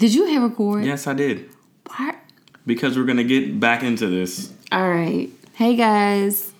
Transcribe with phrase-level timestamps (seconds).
[0.00, 0.82] Did you hit record?
[0.82, 1.50] Yes, I did.
[1.94, 2.16] What?
[2.64, 4.50] Because we're gonna get back into this.
[4.72, 5.28] All right.
[5.52, 6.54] Hey guys,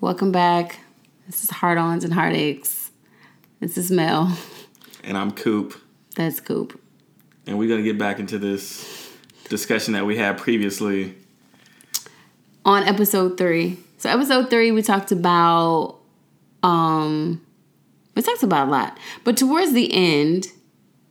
[0.00, 0.80] welcome back.
[1.26, 2.90] This is Heart Ons and Heartaches.
[3.60, 4.36] This is Mel.
[5.04, 5.80] And I'm Coop.
[6.16, 6.80] That's Coop.
[7.46, 9.12] And we're gonna get back into this
[9.48, 11.14] discussion that we had previously.
[12.64, 13.78] On episode three.
[13.98, 16.00] So episode three, we talked about
[16.64, 17.46] um
[18.16, 18.98] we talked about a lot.
[19.22, 20.48] But towards the end,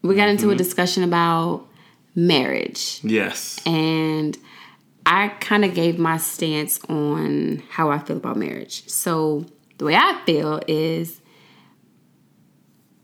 [0.02, 1.68] we got into a discussion about
[2.16, 3.00] marriage.
[3.04, 3.60] Yes.
[3.66, 4.38] and
[5.06, 8.88] I kind of gave my stance on how I feel about marriage.
[8.88, 9.46] So,
[9.80, 11.22] the way I feel is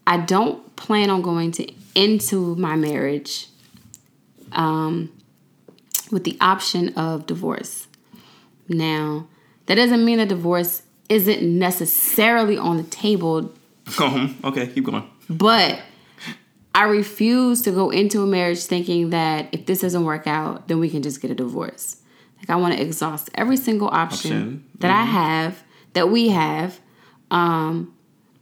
[0.05, 3.47] I don't plan on going to into my marriage
[4.51, 5.11] um,
[6.11, 7.87] with the option of divorce.
[8.69, 9.27] Now,
[9.65, 13.53] that doesn't mean that divorce isn't necessarily on the table
[13.99, 15.09] Um, okay, keep going.
[15.29, 15.79] but
[16.77, 20.79] I refuse to go into a marriage thinking that if this doesn't work out, then
[20.79, 21.97] we can just get a divorce.
[22.37, 24.65] Like I want to exhaust every single option, Option.
[24.77, 26.79] that I have, that we have,
[27.31, 27.95] um,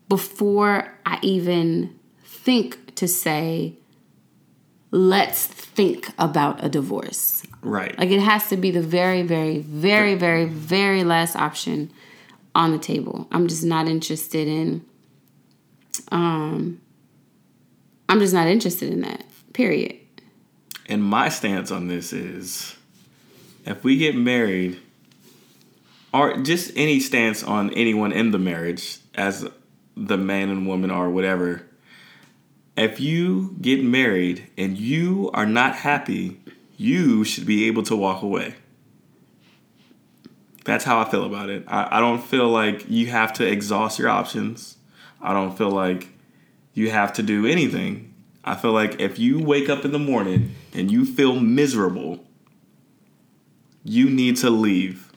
[0.09, 3.75] before I even think to say,
[4.91, 7.41] let's think about a divorce.
[7.61, 7.97] Right.
[7.97, 11.89] Like it has to be the very, very, very, very, very last option
[12.53, 13.30] on the table.
[13.31, 14.83] I'm just not interested in
[16.11, 16.81] um
[18.08, 19.25] I'm just not interested in that.
[19.53, 19.98] Period.
[20.88, 22.75] And my stance on this is
[23.66, 24.80] if we get married,
[26.14, 29.47] or just any stance on anyone in the marriage as
[29.97, 31.64] the man and woman or whatever,
[32.78, 36.40] if you get married and you are not happy,
[36.78, 38.56] you should be able to walk away.
[40.66, 41.64] That's how I feel about it.
[41.67, 44.78] I, I don't feel like you have to exhaust your options.
[45.22, 46.09] I don't feel like
[46.76, 48.14] you have to do anything.
[48.44, 52.23] I feel like if you wake up in the morning and you feel miserable,
[53.84, 55.12] you need to leave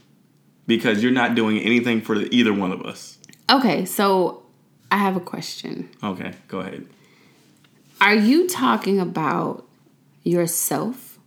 [0.67, 3.19] because you're not doing anything for either one of us.
[3.51, 4.43] Okay, so
[4.91, 5.91] I have a question.
[6.03, 6.87] Okay, go ahead.
[8.01, 9.67] Are you talking about
[10.23, 11.19] yourself?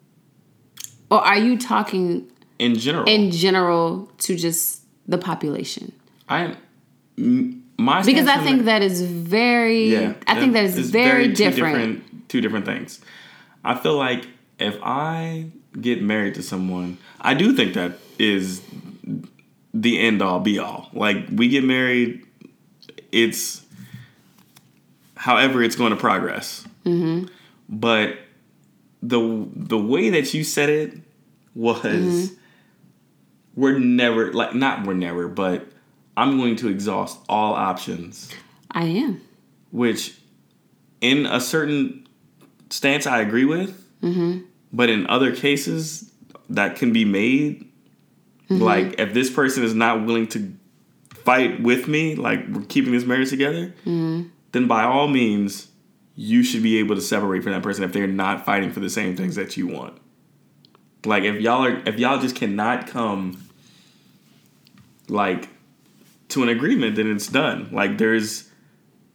[1.09, 5.91] Or are you talking In general, in general to just the population?
[6.30, 6.56] I
[7.18, 10.90] am my Because I think that- that is very yeah, I think that is it's
[10.90, 12.30] very, two different.
[12.30, 13.02] Two different things.
[13.64, 14.26] I feel like
[14.59, 15.48] if I
[15.80, 18.62] get married to someone, I do think that is
[19.74, 20.90] the end all be all.
[20.94, 22.26] Like we get married,
[23.12, 23.64] it's
[25.16, 26.66] however it's going to progress.
[26.86, 27.28] Mm-hmm.
[27.70, 28.18] But
[29.03, 30.98] the the way that you said it
[31.56, 32.34] was Mm-hmm.
[33.56, 35.68] we're never like not we're never, but
[36.16, 38.31] I'm going to exhaust all options.
[38.72, 39.22] I am.
[39.72, 40.17] which
[41.01, 42.07] in a certain
[42.69, 44.41] stance I agree with, mm-hmm.
[44.72, 46.11] but in other cases
[46.49, 47.67] that can be made,
[48.49, 48.61] mm-hmm.
[48.61, 50.53] like if this person is not willing to
[51.13, 54.28] fight with me, like we're keeping this marriage together, mm-hmm.
[54.51, 55.67] then by all means,
[56.16, 58.89] you should be able to separate from that person if they're not fighting for the
[58.89, 59.97] same things that you want.
[61.05, 63.47] Like if y'all are, if y'all just cannot come,
[65.07, 65.49] like
[66.31, 67.69] to an agreement, then it's done.
[67.72, 68.50] Like there's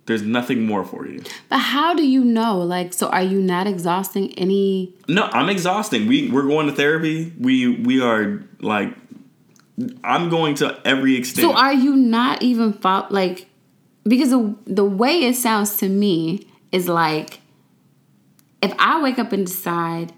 [0.06, 1.22] there's nothing more for you.
[1.49, 2.59] But how do you know?
[2.59, 4.94] Like, so are you not exhausting any?
[5.09, 6.06] No, I'm exhausting.
[6.06, 7.32] We we're going to therapy.
[7.38, 8.94] We we are like
[10.03, 11.44] I'm going to every extent.
[11.44, 13.49] So are you not even fo- like?
[14.05, 17.41] Because the the way it sounds to me is like,
[18.62, 20.12] if I wake up and decide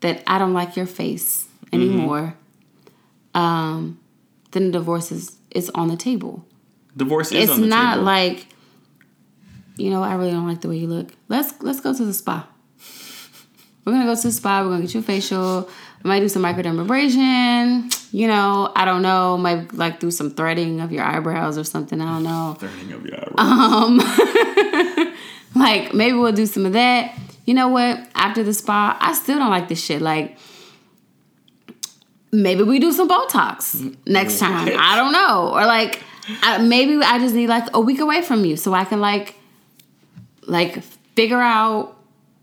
[0.00, 2.36] that I don't like your face anymore,
[3.34, 3.98] um,
[4.52, 6.44] then the divorce is is on the table.
[6.96, 8.04] Divorce is it's on the not table.
[8.04, 8.46] like,
[9.76, 11.10] you know, I really don't like the way you look.
[11.28, 12.48] Let's let's go to the spa.
[13.84, 14.62] We're gonna go to the spa.
[14.62, 15.68] We're gonna get you a facial.
[16.04, 18.12] I might do some microdermabrasion.
[18.12, 19.36] You know, I don't know.
[19.36, 22.00] Might like do some threading of your eyebrows or something.
[22.00, 22.56] I don't know.
[22.58, 23.34] Turning of your eyebrows.
[23.38, 25.14] Um,
[25.54, 27.16] like maybe we'll do some of that.
[27.46, 27.98] You know what?
[28.14, 30.02] After the spa, I still don't like this shit.
[30.02, 30.36] Like
[32.32, 34.40] maybe we do some Botox next mm.
[34.40, 34.72] time.
[34.78, 35.50] I don't know.
[35.54, 36.02] Or like
[36.42, 39.34] I, maybe I just need like a week away from you so I can like
[40.46, 40.82] like
[41.14, 41.96] figure out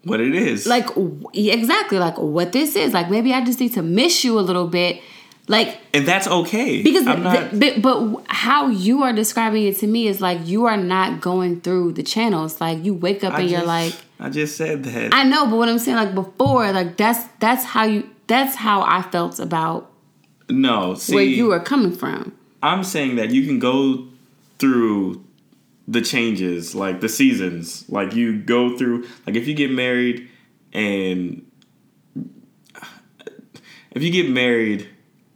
[0.03, 0.67] what it is.
[0.67, 0.87] like
[1.33, 2.93] exactly like what this is.
[2.93, 5.01] Like maybe I just need to miss you a little bit.
[5.47, 6.81] Like and that's okay.
[6.81, 10.65] because I'm not but, but how you are describing it to me is like you
[10.65, 12.59] are not going through the channels.
[12.59, 15.13] Like you wake up I and you're like, I just said that.
[15.13, 18.81] I know, but what I'm saying like before, like that's that's how you that's how
[18.81, 19.91] I felt about
[20.49, 22.37] no, see where you were coming from.
[22.61, 24.07] I'm saying that you can go
[24.59, 25.23] through
[25.87, 27.87] the changes, like the seasons.
[27.89, 30.29] Like you go through like if you get married
[30.73, 31.45] and
[33.91, 34.89] if you get married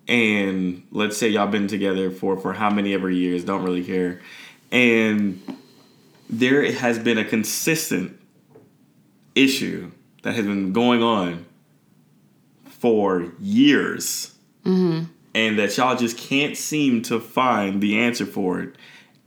[0.08, 4.22] and let's say y'all been together for for how many ever years, don't really care,
[4.72, 5.42] and
[6.30, 8.20] there has been a consistent
[9.36, 9.92] issue
[10.24, 11.46] that has been going on
[12.80, 14.34] for years,
[14.66, 15.06] mm-hmm.
[15.36, 18.76] and that y'all just can't seem to find the answer for it.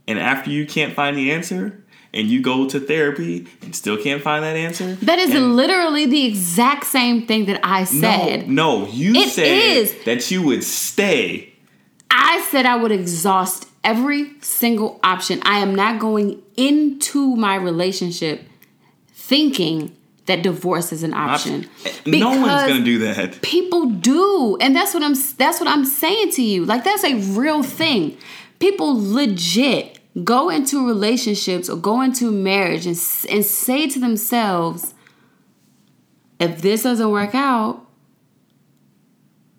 [0.08, 1.78] And after you can't find the answer,
[2.14, 6.06] and you go to therapy and still can't find that answer, That is and- literally
[6.06, 8.48] the exact same thing that I said.
[8.48, 9.94] No, no, you It said is.
[10.04, 11.52] that you would stay.
[12.10, 15.40] I said I would exhaust every single option.
[15.44, 18.44] I am not going into my relationship
[19.14, 19.96] thinking
[20.26, 21.68] that divorce is an option.
[21.84, 23.42] Eh, no one's gonna do that.
[23.42, 25.14] People do, and that's what I'm.
[25.36, 26.64] That's what I'm saying to you.
[26.64, 28.16] Like that's a real thing.
[28.60, 32.96] People legit go into relationships or go into marriage and
[33.30, 34.94] and say to themselves,
[36.38, 37.84] "If this doesn't work out,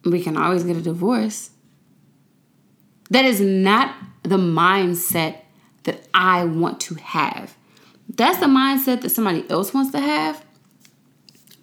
[0.06, 1.50] we can always get a divorce."
[3.10, 5.40] That is not the mindset
[5.84, 7.58] that I want to have.
[8.08, 10.43] That's the mindset that somebody else wants to have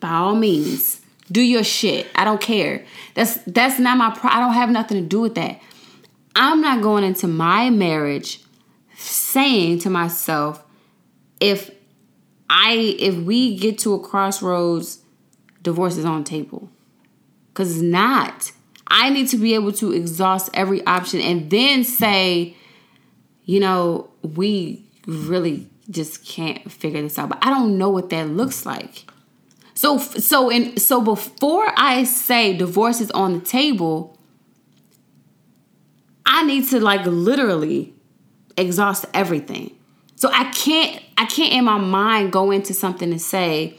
[0.00, 1.00] by all means
[1.31, 2.08] do your shit.
[2.14, 2.85] I don't care.
[3.14, 5.61] That's that's not my pro- i don't have nothing to do with that.
[6.35, 8.41] I'm not going into my marriage
[8.97, 10.64] saying to myself
[11.41, 11.70] if
[12.49, 15.00] i if we get to a crossroads
[15.62, 16.69] divorce is on table.
[17.49, 18.52] Because it's not.
[18.88, 22.56] I need to be able to exhaust every option and then say
[23.44, 27.29] you know we really just can't figure this out.
[27.29, 29.10] But i don't know what that looks like
[29.81, 34.19] so so in so before I say divorce is on the table,
[36.27, 37.94] I need to like literally
[38.59, 39.75] exhaust everything.
[40.17, 43.79] So I can't I can't in my mind go into something and say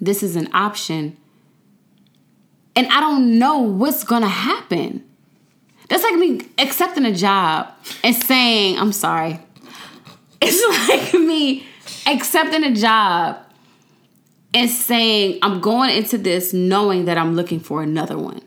[0.00, 1.18] this is an option
[2.74, 5.04] and I don't know what's going to happen.
[5.90, 9.38] That's like me accepting a job and saying, I'm sorry.
[10.40, 11.66] It's like me
[12.06, 13.43] accepting a job
[14.54, 18.40] and saying I'm going into this knowing that I'm looking for another one,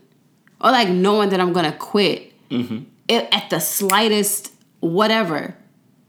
[0.60, 2.84] or like knowing that I'm gonna quit mm-hmm.
[3.06, 5.54] it, at the slightest whatever.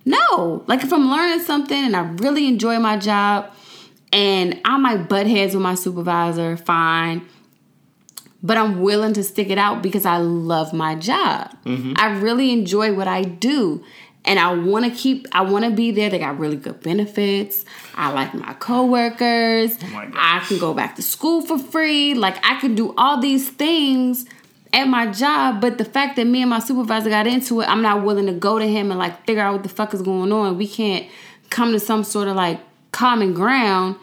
[0.06, 3.52] No, like if I'm learning something and I really enjoy my job,
[4.12, 7.28] and I might butt heads with my supervisor, fine.
[8.42, 11.54] But I'm willing to stick it out because I love my job.
[11.66, 11.94] Mm-hmm.
[11.98, 13.84] I really enjoy what I do.
[14.30, 16.12] And I want to keep, I want to be there.
[16.12, 17.66] They got really good benefits.
[17.96, 19.76] I like my coworkers.
[19.84, 20.12] Oh my.
[20.14, 22.14] I can go back to school for free.
[22.14, 24.28] Like I can do all these things
[24.72, 25.62] at my job.
[25.62, 28.34] But the fact that me and my supervisor got into it, I'm not willing to
[28.34, 30.60] go to him and like figure out what the fuck is going on.
[30.60, 31.08] We can't
[31.50, 32.60] come to some sort of like
[32.92, 33.96] common ground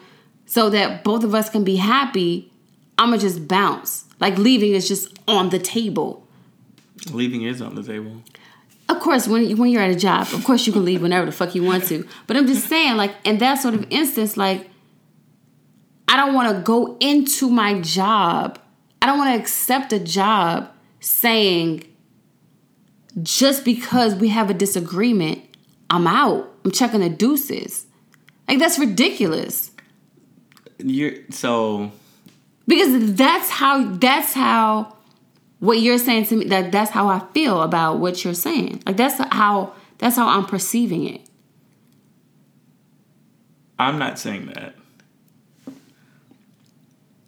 [0.46, 2.50] so that both of us can be happy.
[2.98, 4.06] I'ma just bounce.
[4.18, 6.26] Like leaving is just on the table.
[7.12, 8.22] Leaving is on the table.
[8.88, 11.26] Of course, when you- when you're at a job, of course you can leave whenever
[11.26, 12.06] the fuck you want to.
[12.26, 14.70] But I'm just saying, like in that sort of instance, like
[16.08, 18.58] I don't want to go into my job.
[19.02, 21.84] I don't want to accept a job saying
[23.22, 25.40] just because we have a disagreement,
[25.90, 26.52] I'm out.
[26.64, 27.86] I'm checking the deuces.
[28.48, 29.72] Like that's ridiculous.
[30.78, 31.90] You're so
[32.68, 34.95] because that's how that's how
[35.58, 38.82] what you're saying to me that that's how I feel about what you're saying.
[38.86, 41.26] Like that's how that's how I'm perceiving it.
[43.78, 44.74] I'm not saying that.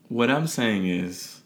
[0.08, 1.42] What I'm saying is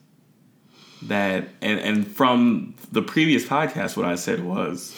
[1.03, 4.95] that, and, and from the previous podcast, what I said was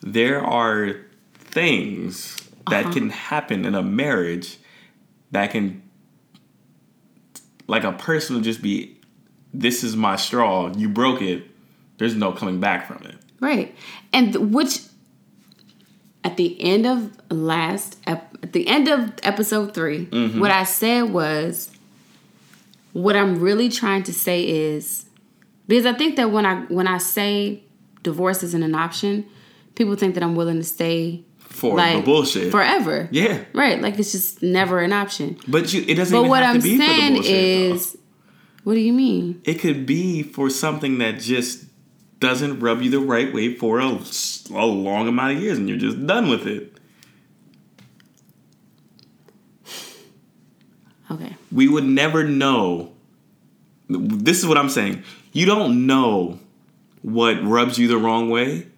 [0.00, 0.96] there are
[1.36, 2.36] things
[2.70, 2.94] that uh-huh.
[2.94, 4.58] can happen in a marriage
[5.32, 5.82] that can,
[7.66, 8.98] like a person will just be,
[9.52, 11.44] this is my straw, you broke it,
[11.98, 13.16] there's no coming back from it.
[13.40, 13.74] Right.
[14.12, 14.80] And which
[16.24, 20.40] at the end of last ep- at the end of episode 3, mm-hmm.
[20.40, 21.70] what I said was
[22.92, 25.06] what I'm really trying to say is
[25.66, 27.62] because I think that when I when I say
[28.02, 29.26] divorce isn't an option,
[29.74, 32.50] people think that I'm willing to stay For like the bullshit.
[32.50, 33.08] forever.
[33.10, 33.44] yeah.
[33.54, 35.38] Right, like it's just never an option.
[35.48, 37.96] But you, it doesn't But even what I'm to for the saying is,
[38.64, 39.40] what do you mean?
[39.44, 41.64] it could be for something that just
[42.20, 46.06] doesn't rub you the right way for a long amount of years and you're just
[46.06, 46.76] done with it.
[51.10, 52.92] Okay, We would never know.
[53.88, 55.02] This is what I'm saying.
[55.32, 56.38] You don't know
[57.02, 58.68] what rubs you the wrong way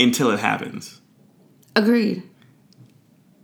[0.00, 1.00] until it happens.
[1.76, 2.22] agreed.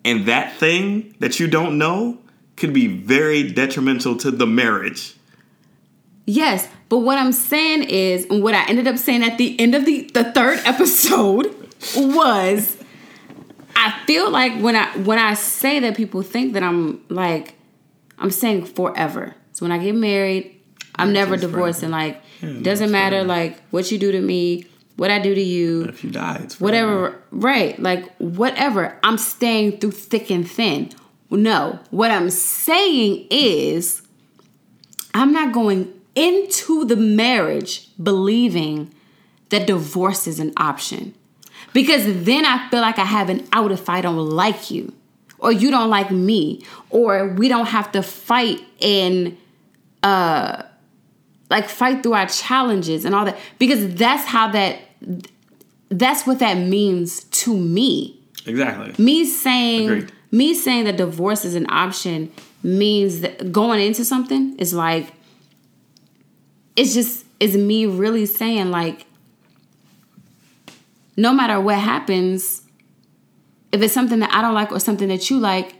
[0.05, 2.19] And that thing that you don't know
[2.57, 5.15] could be very detrimental to the marriage.
[6.30, 9.75] Yes, but what I'm saying is, and what I ended up saying at the end
[9.75, 11.47] of the, the third episode
[11.97, 12.76] was
[13.75, 17.54] I feel like when I when I say that people think that I'm like
[18.18, 19.35] I'm saying forever.
[19.52, 20.54] So when I get married,
[20.97, 21.90] I'm never it's divorcing.
[21.90, 23.28] Like Yeah, doesn't matter forever.
[23.28, 24.66] like what you do to me,
[24.97, 27.00] what I do to you, If you die, it's forever.
[27.02, 30.90] whatever right like whatever i'm staying through thick and thin
[31.30, 34.02] no what i'm saying is
[35.14, 38.93] i'm not going into the marriage believing
[39.51, 41.15] that divorce is an option
[41.73, 44.93] because then i feel like i have an out if i don't like you
[45.39, 46.41] or you don't like me
[46.91, 49.37] or we don't have to fight and
[50.03, 50.63] uh
[51.51, 54.81] like fight through our challenges and all that because that's how that
[55.91, 58.15] that's what that means to me
[58.47, 59.05] Exactly.
[59.05, 60.13] me saying Agreed.
[60.31, 62.31] me saying that divorce is an option
[62.63, 65.07] means that going into something is like
[66.78, 69.04] it's just is me really saying like
[71.16, 72.62] no matter what happens
[73.73, 75.75] if it's something that i don't like or something that you like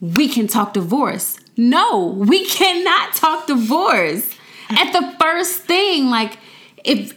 [0.00, 4.36] we can talk divorce no we cannot talk divorce
[4.70, 6.36] at the first thing like
[6.84, 7.16] if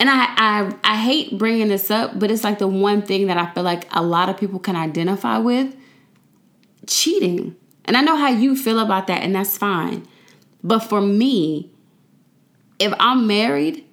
[0.00, 3.36] and I, I I hate bringing this up, but it's like the one thing that
[3.36, 5.76] I feel like a lot of people can identify with
[6.88, 7.54] cheating.
[7.84, 10.04] And I know how you feel about that, and that's fine.
[10.64, 11.71] But for me,
[12.82, 13.84] if I'm married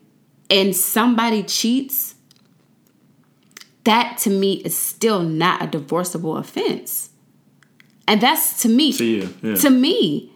[0.50, 2.16] and somebody cheats,
[3.84, 7.12] that to me is still not a divorceable offense.
[8.08, 9.56] And that's to me To you, yeah.
[9.56, 10.32] to me.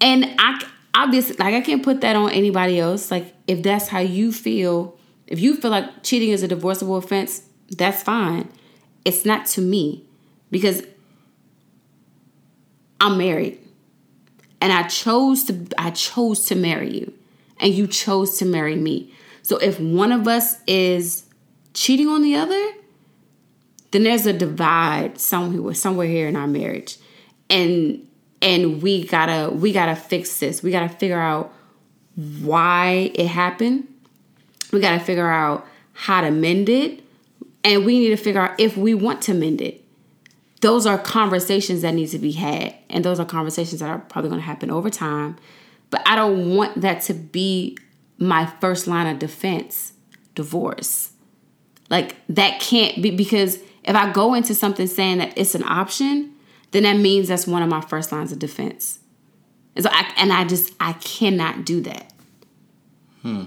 [0.00, 3.10] And I obviously like I can't put that on anybody else.
[3.10, 7.42] Like if that's how you feel, if you feel like cheating is a divorceable offense,
[7.76, 8.48] that's fine.
[9.04, 10.06] It's not to me
[10.50, 10.82] because
[13.00, 13.58] I'm married.
[14.62, 17.12] And I chose to I chose to marry you.
[17.60, 19.12] And you chose to marry me.
[19.42, 21.24] So if one of us is
[21.74, 22.72] cheating on the other,
[23.90, 26.98] then there's a divide somewhere somewhere here in our marriage.
[27.48, 28.06] And
[28.42, 30.62] and we gotta we gotta fix this.
[30.62, 31.52] We gotta figure out
[32.42, 33.88] why it happened.
[34.72, 37.02] We gotta figure out how to mend it.
[37.64, 39.84] And we need to figure out if we want to mend it.
[40.60, 42.74] Those are conversations that need to be had.
[42.90, 45.36] And those are conversations that are probably gonna happen over time.
[45.90, 47.78] But I don't want that to be
[48.18, 49.92] my first line of defense
[50.34, 51.12] divorce.
[51.90, 56.34] Like that can't be because if I go into something saying that it's an option,
[56.72, 58.98] then that means that's one of my first lines of defense.
[59.74, 62.12] And so I and I just I cannot do that.
[63.22, 63.44] Hmm.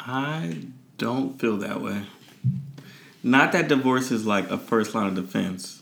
[0.00, 0.58] I
[0.98, 2.02] don't feel that way.
[3.22, 5.75] Not that divorce is like a first line of defense.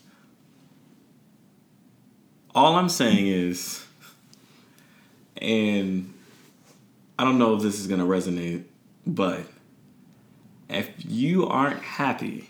[2.54, 3.84] All I'm saying is,
[5.36, 6.12] and
[7.18, 8.64] I don't know if this is going to resonate,
[9.06, 9.40] but
[10.68, 12.48] if you aren't happy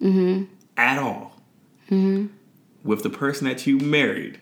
[0.00, 0.44] mm-hmm.
[0.76, 1.36] at all
[1.90, 2.26] mm-hmm.
[2.82, 4.40] with the person that you married,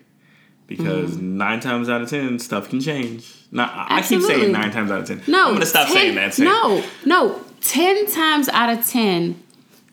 [0.65, 1.37] because mm-hmm.
[1.37, 3.33] nine times out of ten, stuff can change.
[3.51, 5.21] Now, I I keep saying nine times out of ten.
[5.27, 6.39] No, I'm going to stop 10 saying that.
[6.39, 9.41] No, no, ten times out of ten,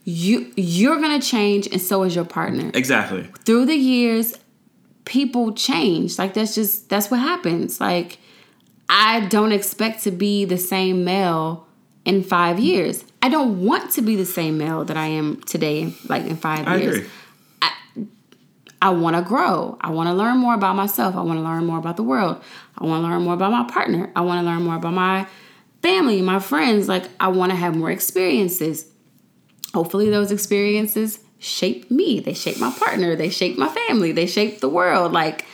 [0.04, 2.70] you you're gonna change, and so is your partner.
[2.74, 3.28] Exactly.
[3.44, 4.34] through the years
[5.04, 8.18] people change like that's just that's what happens like
[8.88, 11.66] i don't expect to be the same Mel
[12.04, 15.94] in five years i don't want to be the same Mel that i am today
[16.08, 17.10] like in five I years agree.
[18.84, 19.78] I want to grow.
[19.80, 21.16] I want to learn more about myself.
[21.16, 22.42] I want to learn more about the world.
[22.76, 24.12] I want to learn more about my partner.
[24.14, 25.26] I want to learn more about my
[25.80, 26.86] family, my friends.
[26.86, 28.86] Like, I want to have more experiences.
[29.72, 32.20] Hopefully, those experiences shape me.
[32.20, 33.14] They shape my partner.
[33.16, 34.12] They shape my family.
[34.12, 35.12] They shape the world.
[35.12, 35.44] Like,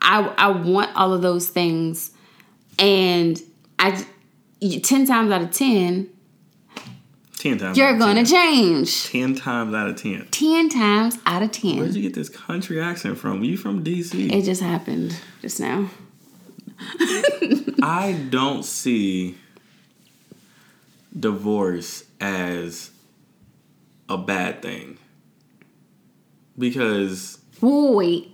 [0.00, 2.10] I, I want all of those things.
[2.78, 3.40] And
[3.78, 4.04] I,
[4.60, 6.08] 10 times out of 10,
[7.38, 7.78] Ten times.
[7.78, 8.54] you're going to 10.
[8.54, 9.04] change.
[9.06, 10.26] Ten times out of ten.
[10.30, 11.78] 10 times out of 10.
[11.78, 13.42] Where'd you get this country accent from?
[13.42, 14.30] You from DC?
[14.30, 15.88] It just happened just now.
[17.82, 19.36] I don't see
[21.18, 22.90] divorce as
[24.08, 24.98] a bad thing
[26.60, 28.30] because Wait,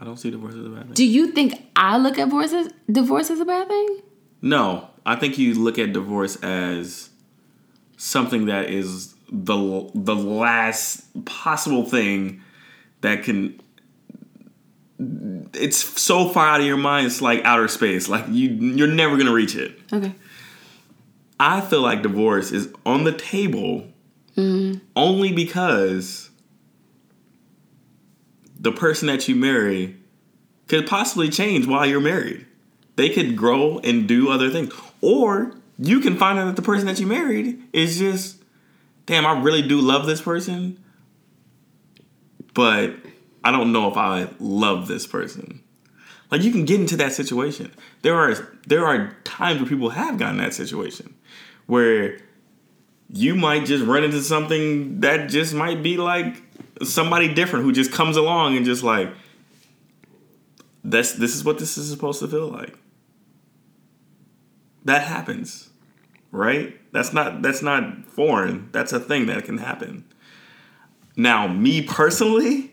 [0.00, 0.92] I don't see divorce as a bad thing.
[0.92, 4.02] do you think I look at divorce as, divorce as a bad thing?
[4.40, 7.10] No, I think you look at divorce as
[7.96, 12.42] something that is the the last possible thing
[13.00, 13.60] that can.
[15.54, 17.06] It's so far out of your mind.
[17.06, 18.08] It's like outer space.
[18.08, 19.78] Like you, you're never gonna reach it.
[19.92, 20.14] Okay.
[21.40, 23.88] I feel like divorce is on the table
[24.36, 24.78] mm-hmm.
[24.94, 26.23] only because
[28.64, 29.94] the person that you marry
[30.68, 32.46] could possibly change while you're married.
[32.96, 34.72] They could grow and do other things.
[35.02, 38.42] Or you can find out that the person that you married is just,
[39.04, 40.82] damn, I really do love this person,
[42.54, 42.94] but
[43.44, 45.60] I don't know if I love this person.
[46.30, 47.70] Like you can get into that situation.
[48.00, 51.14] There are there are times where people have gotten that situation
[51.66, 52.18] where
[53.10, 56.42] you might just run into something that just might be like
[56.82, 59.12] somebody different who just comes along and just like
[60.82, 62.76] this this is what this is supposed to feel like.
[64.84, 65.70] That happens.
[66.30, 66.78] Right?
[66.92, 68.68] That's not that's not foreign.
[68.72, 70.04] That's a thing that can happen.
[71.16, 72.72] Now, me personally,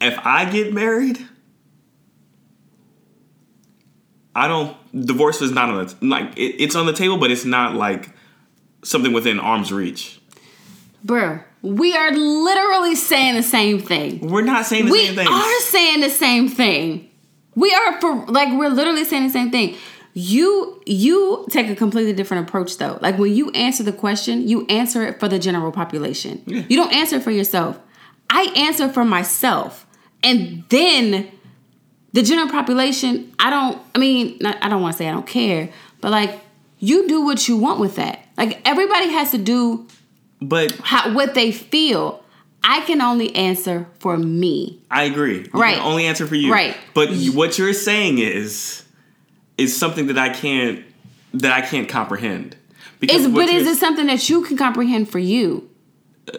[0.00, 1.26] if I get married,
[4.34, 4.76] I don't.
[5.06, 6.36] Divorce is not on the like.
[6.36, 8.10] It, it's on the table, but it's not like
[8.84, 10.20] something within arm's reach.
[11.02, 14.20] Bro, we are literally saying the same thing.
[14.28, 15.26] We're not saying the we same thing.
[15.26, 17.10] We are saying the same thing.
[17.54, 19.76] We are for like we're literally saying the same thing.
[20.14, 22.98] You you take a completely different approach though.
[23.00, 26.42] Like when you answer the question, you answer it for the general population.
[26.46, 26.64] Yeah.
[26.68, 27.78] You don't answer it for yourself.
[28.30, 29.86] I answer for myself.
[30.22, 31.30] And then
[32.12, 35.26] the general population, I don't I mean, not, I don't want to say I don't
[35.26, 36.38] care, but like
[36.78, 38.24] you do what you want with that.
[38.36, 39.88] Like everybody has to do
[40.40, 42.22] but how what they feel.
[42.64, 44.82] I can only answer for me.
[44.90, 45.38] I agree.
[45.42, 45.76] You Right.
[45.76, 46.52] Can only answer for you.
[46.52, 46.76] Right.
[46.92, 48.84] But what you're saying is
[49.56, 50.84] is something that I can't
[51.34, 52.56] that I can't comprehend.
[53.00, 55.70] Because Is but is it something that you can comprehend for you?
[56.32, 56.38] Uh,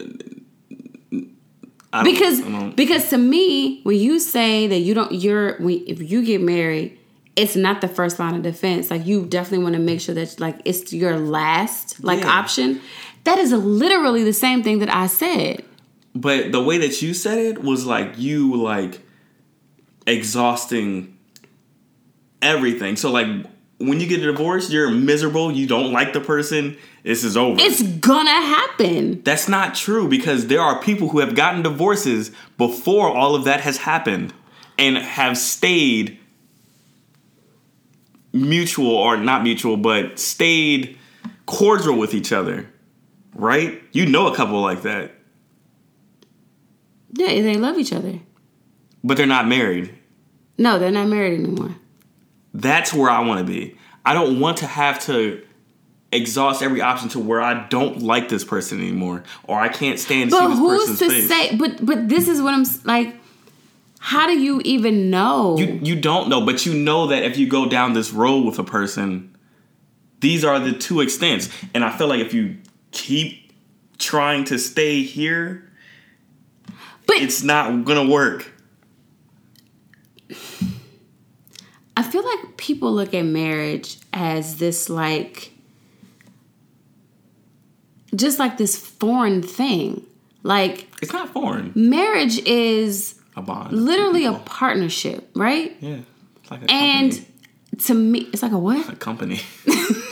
[1.91, 2.41] I Because
[2.75, 6.99] because to me, when you say that you don't, you're when, if you get married,
[7.35, 8.91] it's not the first line of defense.
[8.91, 12.29] Like you definitely want to make sure that like it's your last like Yeah.
[12.29, 12.81] option.
[13.23, 15.63] That is literally the same thing that I said.
[16.15, 19.01] But the way that you said it was like you like
[20.07, 21.17] exhausting
[22.41, 22.95] everything.
[22.95, 23.27] So like
[23.77, 27.59] when you get a divorce, you're miserable, you don't like the person, this is over.
[27.59, 29.21] It's gonna happen.
[29.23, 33.61] That's not true because there are people who have gotten divorces before all of that
[33.61, 34.33] has happened
[34.77, 36.19] and have stayed
[38.33, 40.97] mutual or not mutual, but stayed
[41.45, 42.69] cordial with each other.
[43.33, 43.81] Right?
[43.91, 45.11] You know a couple like that,
[47.13, 48.19] Yeah, they love each other.
[49.03, 49.93] but they're not married.
[50.57, 51.75] No, they're not married anymore.
[52.53, 53.77] That's where I want to be.
[54.05, 55.41] I don't want to have to
[56.11, 60.31] exhaust every option to where I don't like this person anymore or I can't stand
[60.31, 61.27] But who's to face.
[61.29, 61.55] say?
[61.55, 63.15] But but this is what I'm like.
[63.99, 65.57] How do you even know?
[65.57, 68.57] You you don't know, but you know that if you go down this road with
[68.57, 69.35] a person,
[70.21, 71.49] these are the two extents.
[71.73, 72.57] And I feel like if you
[72.91, 73.51] keep
[73.97, 75.69] trying to stay here,
[77.05, 78.51] but it's not gonna work.
[81.97, 85.51] I feel like people look at marriage as this like
[88.15, 90.05] just like this foreign thing.
[90.43, 91.73] Like It's not foreign.
[91.75, 93.73] marriage is A bond.
[93.73, 95.75] literally a partnership, right?
[95.81, 95.97] yeah.
[96.41, 97.77] It's like a And company.
[97.85, 98.87] to me, it's like a what?
[98.89, 99.41] a company.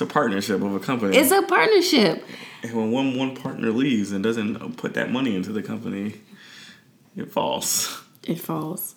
[0.00, 1.16] it's a partnership of a company.
[1.16, 2.24] It's a partnership.
[2.62, 6.14] and when one one partner leaves and doesn't put that money into the company,
[7.16, 8.00] it falls.
[8.22, 8.94] It falls.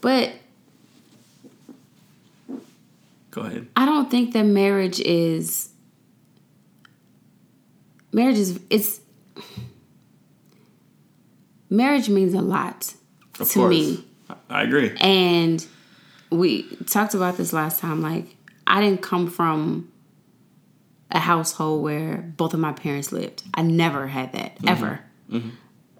[0.00, 0.34] But
[3.32, 3.66] Go ahead.
[3.74, 5.70] I don't think that marriage is
[8.12, 9.00] marriage is it's
[11.68, 12.94] marriage means a lot
[13.40, 13.70] Of to course.
[13.70, 14.04] me.
[14.28, 14.92] I- I agree.
[15.00, 15.64] And
[16.30, 18.00] we talked about this last time.
[18.00, 19.89] Like, I didn't come from
[21.10, 23.42] a household where both of my parents lived.
[23.54, 24.68] I never had that mm-hmm.
[24.68, 25.00] ever.
[25.30, 25.50] Mm-hmm.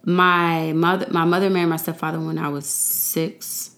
[0.05, 3.77] My mother, my mother married my stepfather when I was six.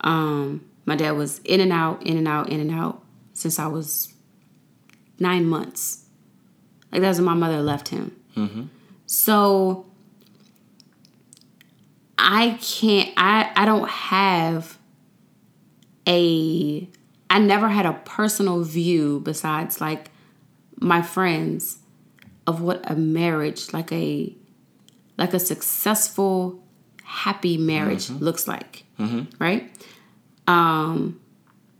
[0.00, 3.66] Um, my dad was in and out, in and out, in and out since I
[3.66, 4.14] was
[5.18, 6.04] nine months.
[6.92, 8.16] Like that's when my mother left him.
[8.36, 8.64] Mm-hmm.
[9.06, 9.86] So
[12.18, 14.78] I can't I I don't have
[16.06, 16.88] a
[17.28, 20.10] I never had a personal view besides like
[20.80, 21.78] my friends
[22.46, 24.34] of what a marriage like a
[25.18, 26.62] like a successful
[27.04, 28.84] happy marriage looks like.
[29.38, 29.70] Right?
[30.46, 31.20] Um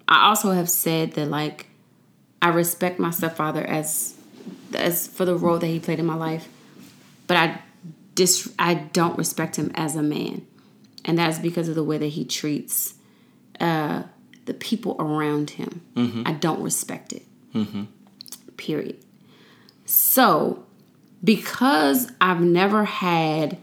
[0.08, 1.66] I also have said that like
[2.42, 4.14] I respect my stepfather as
[4.74, 6.48] as for the role that he played in my life,
[7.26, 7.60] but I
[8.14, 10.46] dis I don't respect him as a man,
[11.04, 12.94] and that's because of the way that he treats
[13.60, 14.02] uh,
[14.44, 15.82] the people around him.
[16.26, 17.22] I don't respect it.
[18.56, 18.96] Period.
[19.84, 20.64] So,
[21.22, 23.58] because I've never had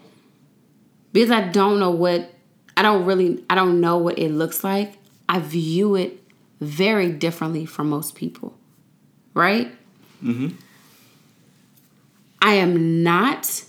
[1.14, 2.34] because I don't know what
[2.76, 4.98] I don't really I don't know what it looks like.
[5.30, 6.22] I view it
[6.60, 8.58] very differently from most people.
[9.34, 9.74] Right?
[10.24, 10.50] Mm-hmm.
[12.42, 13.64] I am not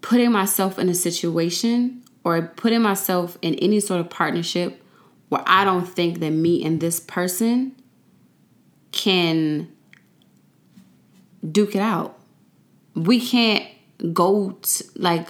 [0.00, 4.82] putting myself in a situation or putting myself in any sort of partnership
[5.28, 7.74] where I don't think that me and this person
[8.92, 9.68] can
[11.50, 12.18] duke it out.
[12.94, 13.64] We can't
[14.12, 15.28] go to, like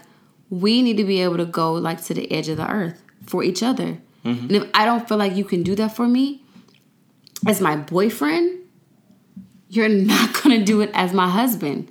[0.50, 3.42] we need to be able to go like to the edge of the earth for
[3.42, 3.98] each other.
[4.24, 4.46] Mm-hmm.
[4.46, 6.42] And if I don't feel like you can do that for me
[7.46, 8.58] as my boyfriend,
[9.68, 11.90] you're not going to do it as my husband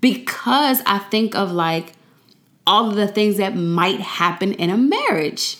[0.00, 1.92] because I think of like
[2.66, 5.58] all of the things that might happen in a marriage.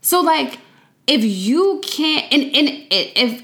[0.00, 0.58] So like
[1.06, 3.42] if you can't and, and if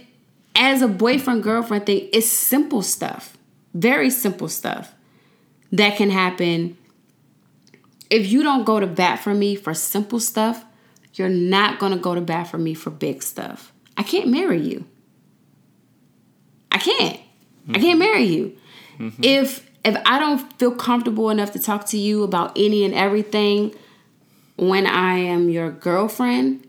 [0.57, 3.37] as a boyfriend girlfriend thing, it's simple stuff.
[3.75, 4.95] Very simple stuff
[5.71, 6.79] that can happen.
[8.09, 10.65] If you don't go to bat for me for simple stuff,
[11.15, 13.73] you're not to go to bat for me for big stuff.
[13.97, 14.87] I can't marry you.
[16.73, 17.21] I can't.
[17.71, 18.57] I can't marry you.
[18.99, 19.25] Mm-hmm.
[19.25, 23.75] If if I don't feel comfortable enough to talk to you about any and everything
[24.57, 26.67] when I am your girlfriend,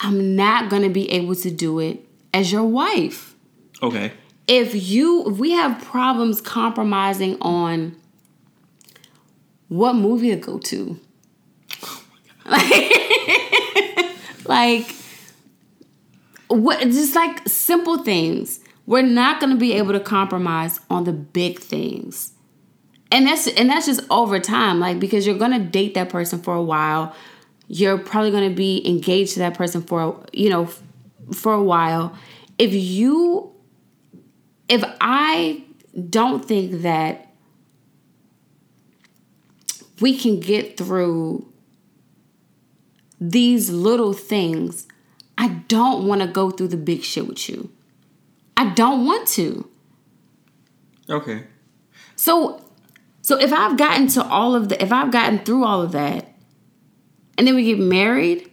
[0.00, 3.34] I'm not going to be able to do it as your wife.
[3.82, 4.12] Okay.
[4.46, 7.96] If you if we have problems compromising on
[9.68, 10.98] what movie to go to.
[14.44, 14.94] like
[16.48, 18.60] what just like simple things.
[18.86, 22.32] We're not going to be able to compromise on the big things.
[23.12, 26.42] And that's and that's just over time like because you're going to date that person
[26.42, 27.14] for a while.
[27.68, 30.68] You're probably going to be engaged to that person for you know
[31.32, 32.16] for a while.
[32.58, 33.52] If you
[34.68, 35.64] if I
[36.08, 37.26] don't think that
[40.00, 41.46] we can get through
[43.20, 44.86] these little things,
[45.36, 47.70] I don't want to go through the big shit with you.
[48.56, 49.68] I don't want to.
[51.08, 51.44] Okay.
[52.16, 52.64] So
[53.22, 56.34] so if I've gotten to all of the if I've gotten through all of that
[57.36, 58.49] and then we get married,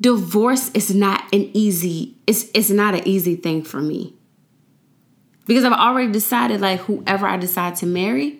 [0.00, 4.14] divorce is not an easy it's it's not an easy thing for me.
[5.46, 8.38] Because I've already decided like whoever I decide to marry,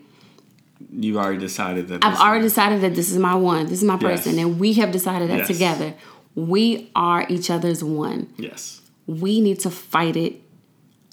[0.93, 2.05] You already decided that.
[2.05, 4.03] I've already decided that this is my one, this is my Yes.
[4.03, 5.47] person, and we have decided that Yes.
[5.49, 5.95] together.
[6.35, 8.29] We are each other's one.
[8.37, 8.83] Yes.
[9.07, 10.41] We need to fight it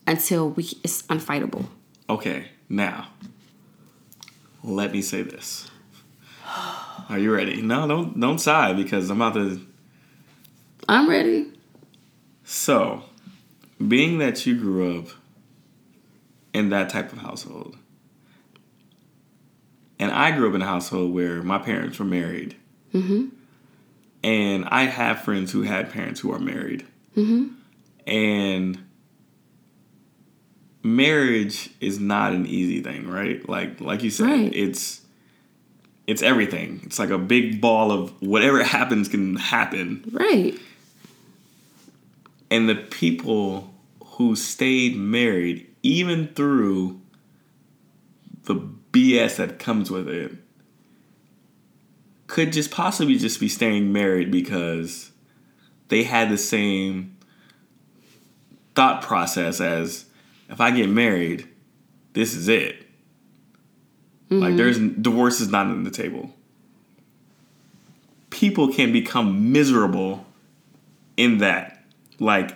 [0.06, 1.66] until we it's unfightable.
[2.10, 2.50] Okay.
[2.70, 3.08] Now,
[4.64, 5.70] let me say this.
[7.10, 7.62] Are you ready?
[7.62, 9.62] No, don't don't sigh because I'm about to.
[10.88, 11.52] I'm ready.
[12.44, 13.04] So,
[13.86, 15.08] being that you grew up
[16.54, 17.76] in that type of household,
[20.00, 22.56] and I grew up in a household where my parents were married,
[22.94, 23.28] mm-hmm.
[24.24, 26.86] and I have friends who had parents who are married,
[27.18, 27.48] mm-hmm.
[28.08, 28.84] and
[30.84, 33.48] marriage is not an easy thing, right?
[33.50, 34.54] Like like you said, Right.
[34.56, 35.02] it's
[36.08, 36.82] it's everything.
[36.84, 40.60] It's like a big ball of whatever happens can happen Right.
[42.50, 47.02] And the people who stayed married even through
[48.44, 48.56] the
[48.92, 50.32] BS that comes with it
[52.28, 55.12] could just possibly just be staying married because
[55.90, 57.16] they had the same
[58.74, 60.06] thought process as
[60.50, 61.48] if I get married,
[62.14, 62.86] this is it.
[64.30, 64.58] Like mm-hmm.
[64.58, 66.34] there's divorce is not on the table.
[68.32, 70.26] People can become miserable
[71.16, 71.75] in that
[72.20, 72.56] like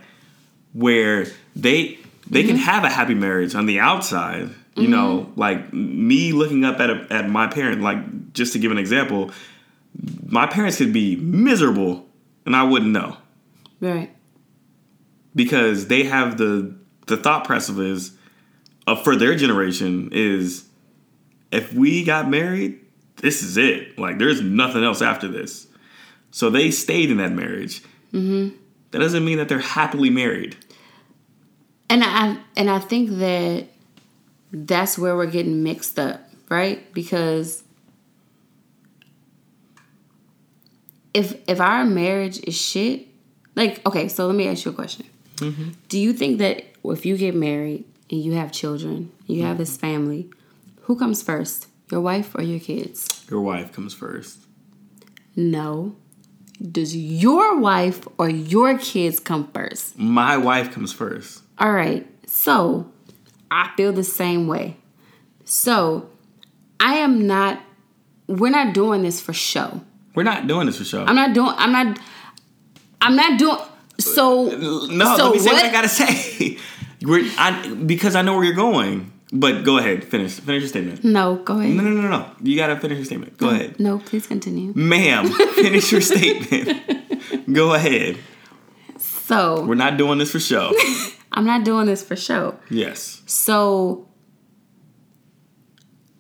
[0.74, 1.98] where they
[2.30, 6.80] they can have a happy marriage on the outside you know like me looking up
[6.80, 9.32] at a, at my parent like just to give an example
[10.28, 12.06] my parents could be miserable
[12.46, 13.18] and I wouldn't know.
[13.82, 14.12] Right.
[15.34, 16.76] because they have the
[17.08, 18.12] the thought process is
[18.88, 20.68] uh, for their generation is
[21.52, 22.80] if we got married
[23.18, 23.98] this is it.
[23.98, 25.68] Like there's nothing else after this.
[26.32, 27.82] So they stayed in that marriage.
[28.14, 28.56] Mm-hmm.
[28.92, 30.56] That doesn't mean that they're happily married
[31.90, 33.68] And I and I think that
[34.52, 36.92] that's where we're getting mixed up, right?
[36.94, 37.64] Because
[41.14, 43.08] if if our marriage is shit,
[43.56, 45.06] like okay, so let me ask you a question.
[45.38, 45.70] Mm-hmm.
[45.88, 49.78] Do you think that if you get married and you have children, you have this
[49.78, 50.30] family,
[50.82, 53.26] who comes first, your wife or your kids?
[53.30, 54.40] your wife comes first
[55.36, 55.96] No.
[56.62, 59.98] Does your wife or your kids come first?
[59.98, 62.06] my wife comes first All right.
[62.28, 62.92] So
[63.50, 64.78] I feel the same way.
[65.46, 66.10] So
[66.80, 67.62] I am not
[68.28, 69.82] we're not doing this for show.
[70.14, 71.04] We're not doing this for show.
[71.04, 71.52] I'm not doing.
[71.58, 72.00] I'm not.
[73.02, 73.58] I'm not doing.
[73.98, 76.58] So no, so let me say what what- I gotta say.
[77.02, 79.14] We're, I, because I know where you're going.
[79.32, 80.40] But go ahead, finish.
[80.40, 81.04] Finish your statement.
[81.04, 81.76] No, go ahead.
[81.76, 82.32] No, no, no, no.
[82.42, 83.38] You gotta finish your statement.
[83.38, 83.80] Go ahead.
[83.80, 84.74] No, please continue.
[84.76, 87.54] Ma'am, finish your statement.
[87.54, 88.18] Go ahead.
[88.98, 90.74] So We're not doing this for show.
[91.32, 92.58] I'm not doing this for show.
[92.72, 93.22] Yes.
[93.28, 94.08] So,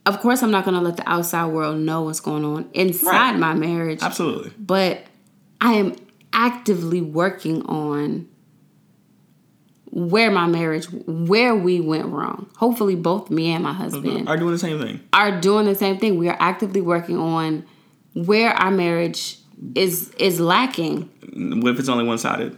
[0.05, 3.35] of course, I'm not to let the outside world know what's going on inside Right.
[3.39, 4.51] my marriage, Absolutely.
[4.59, 5.03] but
[5.59, 5.95] I am
[6.31, 8.27] actively working on
[9.91, 12.49] where my marriage, where we went wrong.
[12.57, 13.81] Hopefully, both me and my mm-hmm.
[13.81, 14.99] husband Are doing the same thing.
[15.13, 16.17] are doing the same thing.
[16.17, 17.65] We are actively working on
[18.13, 19.37] where our marriage
[19.75, 21.09] is is lacking.
[21.61, 22.57] What if it's only one sided?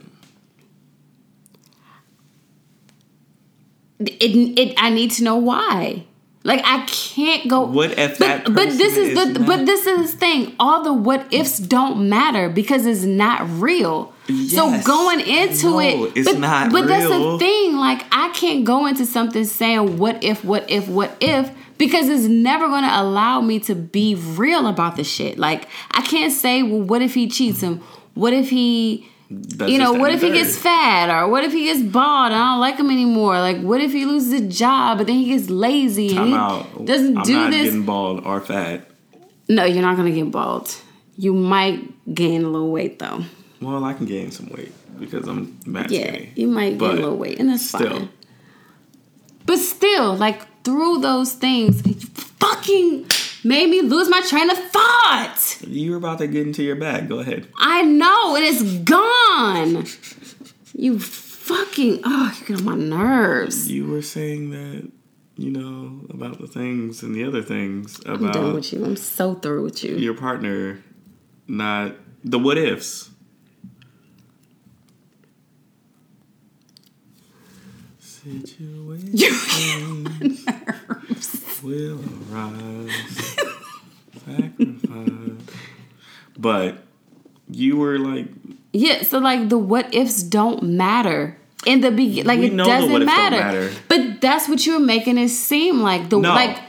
[3.99, 6.05] It, it I need to know why.
[6.43, 7.61] Like I can't go.
[7.61, 9.41] What if but, that But this person is the.
[9.41, 10.55] is But this is the thing.
[10.59, 14.13] All the what ifs don't matter because it's not real.
[14.47, 17.75] So going into No, it, it's but, not But that's the thing.
[17.75, 22.25] Like I can't go into something saying what if, what if, what if, because it's
[22.27, 25.37] never going to allow me to be real about the shit.
[25.37, 27.81] Like I can't say, well, what if he cheats him?
[28.13, 31.65] What if he That's you know, what if he gets fat or what if he
[31.65, 33.39] gets bald and I don't like him anymore?
[33.39, 36.85] Like, what if he loses a job but then he gets lazy and he out.
[36.85, 37.63] doesn't I'm do not this?
[37.65, 38.87] getting bald or fat.
[39.49, 40.73] no, you're not gonna get bald.
[41.17, 43.23] You might gain a little weight though.
[43.61, 46.31] Well, I can gain some weight because I'm mad Yeah, skinny.
[46.35, 47.89] you might But gain a little weight, and that's still.
[47.89, 48.09] fine.
[49.45, 53.05] But still, like through those things, you fucking
[53.43, 55.57] made me lose my train of thought.
[55.67, 57.07] You were about to get into your bag.
[57.07, 57.47] Go ahead.
[57.57, 59.85] I know, and it's gone.
[60.73, 63.69] You fucking oh, you get on my nerves.
[63.71, 64.89] You were saying that,
[65.37, 68.83] you know, about the things and the other things I'm done with you.
[68.85, 69.97] I'm so through with you.
[69.97, 70.81] your partner,
[71.47, 71.93] not
[72.23, 73.09] the what ifs.
[78.23, 80.45] Situations
[81.63, 81.99] will
[82.31, 83.35] arise,
[84.25, 85.09] sacrifice.
[86.37, 86.77] But
[87.49, 88.27] you were like,
[88.73, 92.25] Yeah, so like the what ifs don't matter in the beginning.
[92.25, 93.37] Like it doesn't what ifs don't matter.
[93.37, 93.71] matter.
[93.87, 96.09] But that's what you're making it seem like.
[96.09, 96.59] The No, like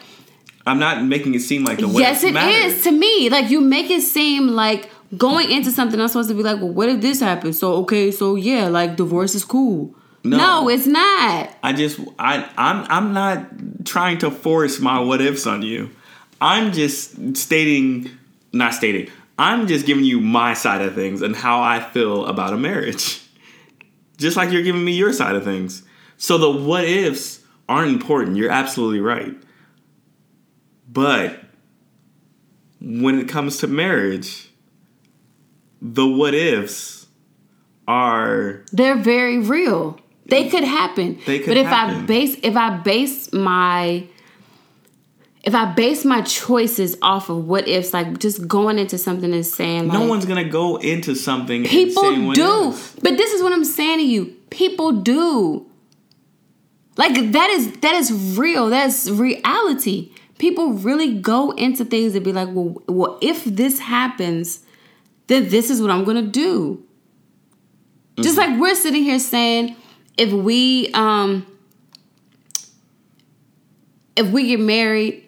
[0.67, 2.83] I'm not making it seem like the what yes, it is matter.
[2.85, 3.29] to me.
[3.29, 4.89] Like you make it seem like
[5.19, 7.59] going into something I'm supposed to be like, well, what if this happens?
[7.59, 9.95] So okay, so yeah, like divorce is cool.
[10.25, 10.37] No.
[10.37, 11.51] no it's not.
[11.63, 15.91] I just I I'm I'm not trying to force my what ifs on you.
[16.41, 18.11] I'm just stating
[18.53, 19.11] not stating.
[19.39, 23.21] I'm just giving you my side of things and how I feel about a marriage.
[24.19, 25.83] Just like you're giving me your side of things.
[26.17, 28.37] So the what ifs aren't important.
[28.37, 29.35] You're absolutely right.
[30.89, 31.41] But
[32.81, 34.51] when it comes to marriage,
[35.81, 37.07] the what ifs
[37.89, 39.99] are They're very real.
[40.27, 41.19] They could happen.
[41.27, 44.07] They could but if I base if I base my
[45.43, 49.45] if I base my choices off of what ifs, like just going into something and
[49.45, 51.63] saying like no one's gonna go into something.
[51.63, 52.71] and say people do.
[52.71, 52.95] ifs.
[53.03, 54.27] But this is what I'm saying to you.
[54.51, 55.67] People do.
[56.97, 58.69] Like that is that is real.
[58.69, 60.13] That's reality.
[60.39, 64.61] People really go into things and be like, well, well, if this happens,
[65.27, 66.85] then this is what I'm gonna do.
[68.21, 68.53] Just mm-hmm.
[68.53, 69.75] like we're sitting here saying,
[70.17, 71.47] if we um
[74.17, 75.25] if we get married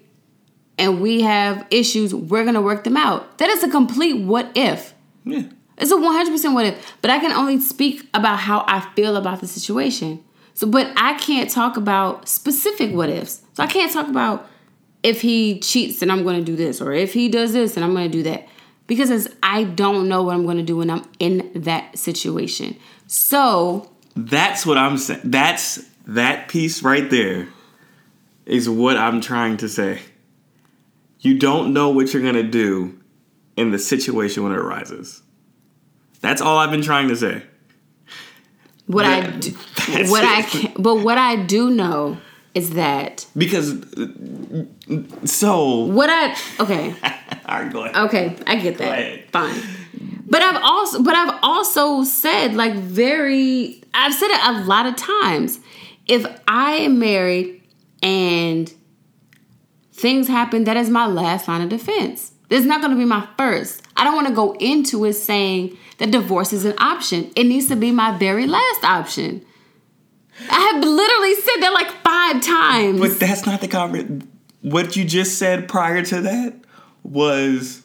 [0.76, 3.38] and we have issues, we're gonna work them out.
[3.38, 4.94] That is a complete what if.
[5.24, 5.44] Yeah.
[5.76, 9.40] It's a 100% what if, but I can only speak about how I feel about
[9.40, 10.22] the situation.
[10.54, 13.42] So, but I can't talk about specific what ifs.
[13.54, 14.48] So, I can't talk about
[15.02, 17.84] if he cheats and I'm going to do this, or if he does this and
[17.84, 18.46] I'm going to do that,
[18.86, 22.76] because it's, I don't know what I'm going to do when I'm in that situation.
[23.08, 25.20] So, That's what I'm saying.
[25.24, 27.48] That's that piece right there
[28.46, 30.00] is what I'm trying to say.
[31.20, 32.98] You don't know what you're gonna do
[33.56, 35.22] in the situation when it arises.
[36.20, 37.42] That's all I've been trying to say.
[38.86, 39.50] what I do,
[40.10, 42.18] what I can, but what I do know
[42.54, 43.80] is that Because
[45.24, 46.94] so what I okay.
[47.46, 47.96] all right, go ahead.
[48.06, 49.24] Okay, I get Go ahead.
[49.24, 49.32] that.
[49.32, 49.83] Fine.
[50.26, 54.96] But I've also but I've also said like very I've said it a lot of
[54.96, 55.60] times.
[56.06, 57.62] If I am married
[58.02, 58.72] and
[59.92, 62.32] things happen, that is my last line of defense.
[62.50, 63.82] It's not going to be my first.
[63.96, 67.30] I don't want to go into it saying that divorce is an option.
[67.36, 69.44] It needs to be my very last option.
[70.50, 73.00] I have literally said that like five times.
[73.00, 74.30] But that's not the conversation.
[74.62, 76.54] What you just said prior to that
[77.02, 77.82] was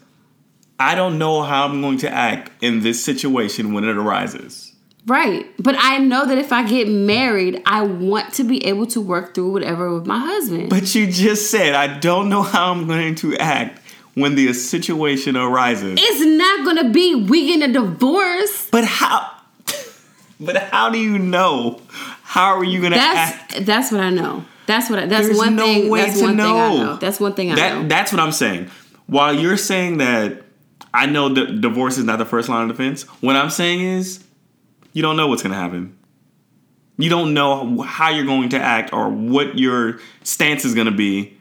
[0.80, 4.74] I don't know how I'm going to act in this situation when it arises.
[5.06, 5.46] Right.
[5.62, 9.34] But I know that if I get married, I want to be able to work
[9.34, 10.70] through whatever with my husband.
[10.70, 13.82] But you just said I don't know how I'm going to act
[14.14, 15.98] when the situation arises.
[16.02, 18.70] it's not going to be we getting a divorce.
[18.72, 19.32] But how
[20.40, 21.82] But how do you know?
[22.24, 23.66] How are you going to act?
[23.66, 24.46] That's what I know.
[24.68, 25.90] That's what I, that's There's one no thing.
[25.90, 26.78] way that's to one thing I know.
[26.78, 26.96] know.
[26.98, 27.88] That's one thing I That know.
[27.88, 28.70] that's what I'm saying.
[29.08, 30.44] While you're saying that
[30.94, 34.24] I know that divorce is not the first line of defense, what I'm saying is
[34.94, 35.98] you don't know what's going to happen.
[36.98, 40.92] You don't know how you're going to act or what your stance is going to
[40.92, 41.38] be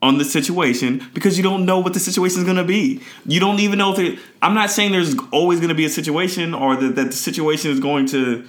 [0.00, 3.02] on the situation because you don't know what the situation is going to be.
[3.26, 5.90] You don't even know if it, I'm not saying there's always going to be a
[5.90, 8.46] situation or that, that the situation is going to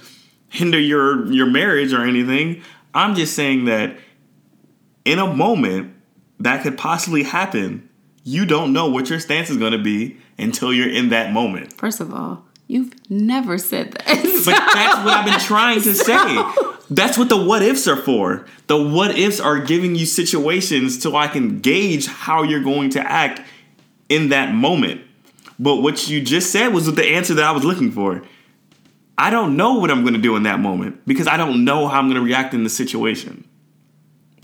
[0.48, 2.62] hinder your your marriage or anything.
[2.94, 3.96] I'm just saying that
[5.04, 5.94] in a moment
[6.40, 7.88] that could possibly happen,
[8.22, 11.72] you don't know what your stance is going to be until you're in that moment.
[11.72, 14.06] First of all, you've never said that.
[14.06, 16.44] But that's what I've been trying to say.
[16.90, 18.46] That's what the what ifs are for.
[18.66, 23.00] The what ifs are giving you situations so I can gauge how you're going to
[23.00, 23.40] act
[24.08, 25.02] in that moment.
[25.58, 28.22] But what you just said was the answer that I was looking for.
[29.18, 31.88] I don't know what I'm going to do in that moment because I don't know
[31.88, 33.48] how I'm going to react in the situation.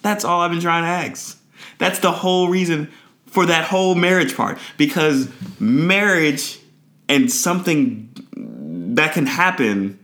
[0.01, 1.39] That's all I've been trying to ask.
[1.79, 2.91] That's the whole reason
[3.33, 6.59] for that whole marriage part because marriage
[7.09, 8.09] and something
[8.95, 9.99] that can happen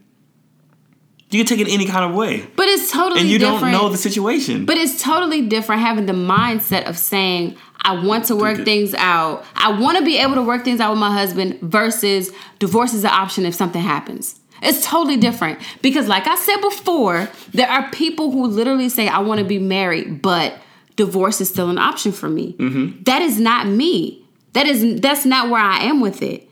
[1.31, 3.21] you can take it any kind of way but it's totally different.
[3.21, 3.61] and you different.
[3.61, 8.25] don't know the situation But it's totally different having the mindset of saying, I want
[8.27, 9.45] to work things out.
[9.55, 13.05] I want to be able to work things out with my husband versus divorce is
[13.05, 14.41] an option if something happens.
[14.63, 19.21] It's totally different because, like I said before, there are people who literally say, I
[19.21, 20.55] want to be married, but
[20.99, 22.55] divorce is still an option for me.
[22.59, 23.05] Mm-hmm.
[23.05, 24.27] That is not me.
[24.53, 26.49] That is that's not where I am with it.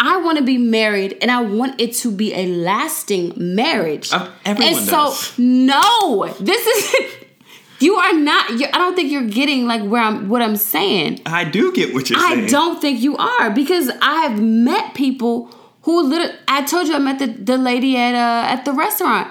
[0.00, 4.10] I want to be married and I want it to be a lasting marriage.
[4.12, 5.38] Uh, everyone and so does.
[5.38, 7.14] no, this is
[7.80, 8.50] you are not.
[8.50, 11.20] I don't think you're getting like where I'm what I'm saying.
[11.26, 14.40] i do get what you're I saying I don't think you are because I have
[14.40, 16.34] met people who literally.
[16.48, 19.28] I told you I met the, the lady at uh at the restaurant.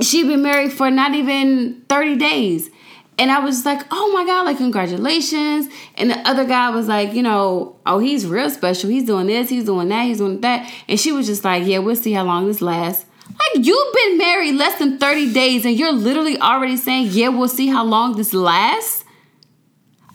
[0.00, 2.68] She'd been married for not even thirty days,
[3.18, 4.44] and I was like, "Oh my god!
[4.44, 8.90] Like congratulations!" And the other guy was like, "You know, oh he's real special.
[8.90, 9.48] He's doing this.
[9.48, 10.04] He's doing that.
[10.06, 13.06] He's doing that." And she was just like, "Yeah, we'll see how long this lasts."
[13.28, 17.48] Like you've been married less than thirty days, and you're literally already saying, "Yeah, we'll
[17.48, 19.04] see how long this lasts."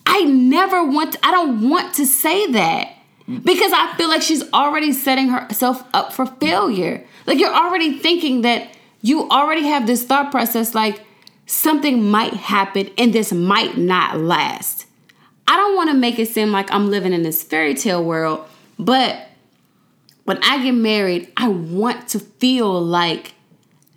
[0.07, 2.93] I never want to, I don't want to say that
[3.27, 7.05] because I feel like she's already setting herself up for failure.
[7.25, 8.69] Like you're already thinking that
[9.01, 11.01] you already have this thought process like
[11.47, 14.85] something might happen and this might not last.
[15.47, 18.45] I don't want to make it seem like I'm living in this fairy tale world,
[18.77, 19.27] but
[20.25, 23.33] when I get married, I want to feel like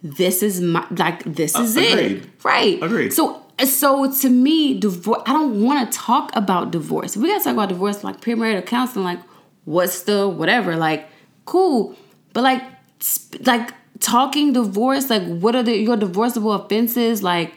[0.02, 1.92] this is my like this uh, is it.
[1.92, 2.30] agreed.
[2.44, 2.80] Right.
[2.80, 3.12] Agreed.
[3.12, 7.16] So so to me, divorce I don't want to talk about divorce.
[7.16, 9.20] If we gotta talk about divorce like premarital counseling, like
[9.64, 11.08] what's the whatever, like
[11.46, 11.96] cool.
[12.32, 12.62] But like
[13.02, 17.54] sp- like talking divorce, like what are the your divorceable offenses, like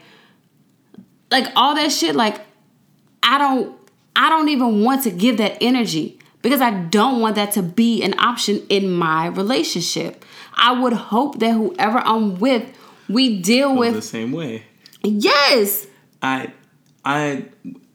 [1.30, 2.40] like all that shit, like
[3.22, 3.76] I don't
[4.14, 8.02] I don't even want to give that energy because I don't want that to be
[8.02, 10.24] an option in my relationship.
[10.56, 12.64] I would hope that whoever I'm with,
[13.08, 14.64] we deal the with the same way
[15.02, 15.86] yes.
[16.22, 16.52] i
[17.04, 17.44] i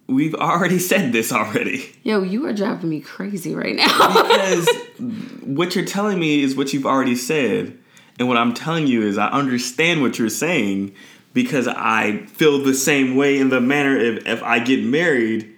[0.08, 4.08] we've already said this already Yo, you are driving me crazy right now.
[4.24, 4.70] because
[5.44, 7.78] what you're telling me is what you've already said
[8.20, 10.94] and what i'm telling you is i understand what you're saying
[11.34, 15.56] because i feel the same way in the manner if, if i get married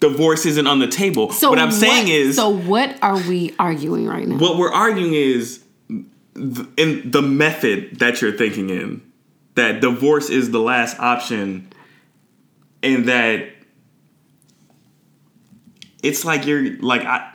[0.00, 3.54] divorce isn't on the table so what i'm saying what- is so what are we
[3.58, 4.36] arguing right now?
[4.36, 5.62] what we're arguing is
[6.34, 9.00] th- in the method that you're thinking in
[9.54, 11.68] that divorce is the last option
[12.82, 13.48] and that
[16.02, 17.32] it's like you're like I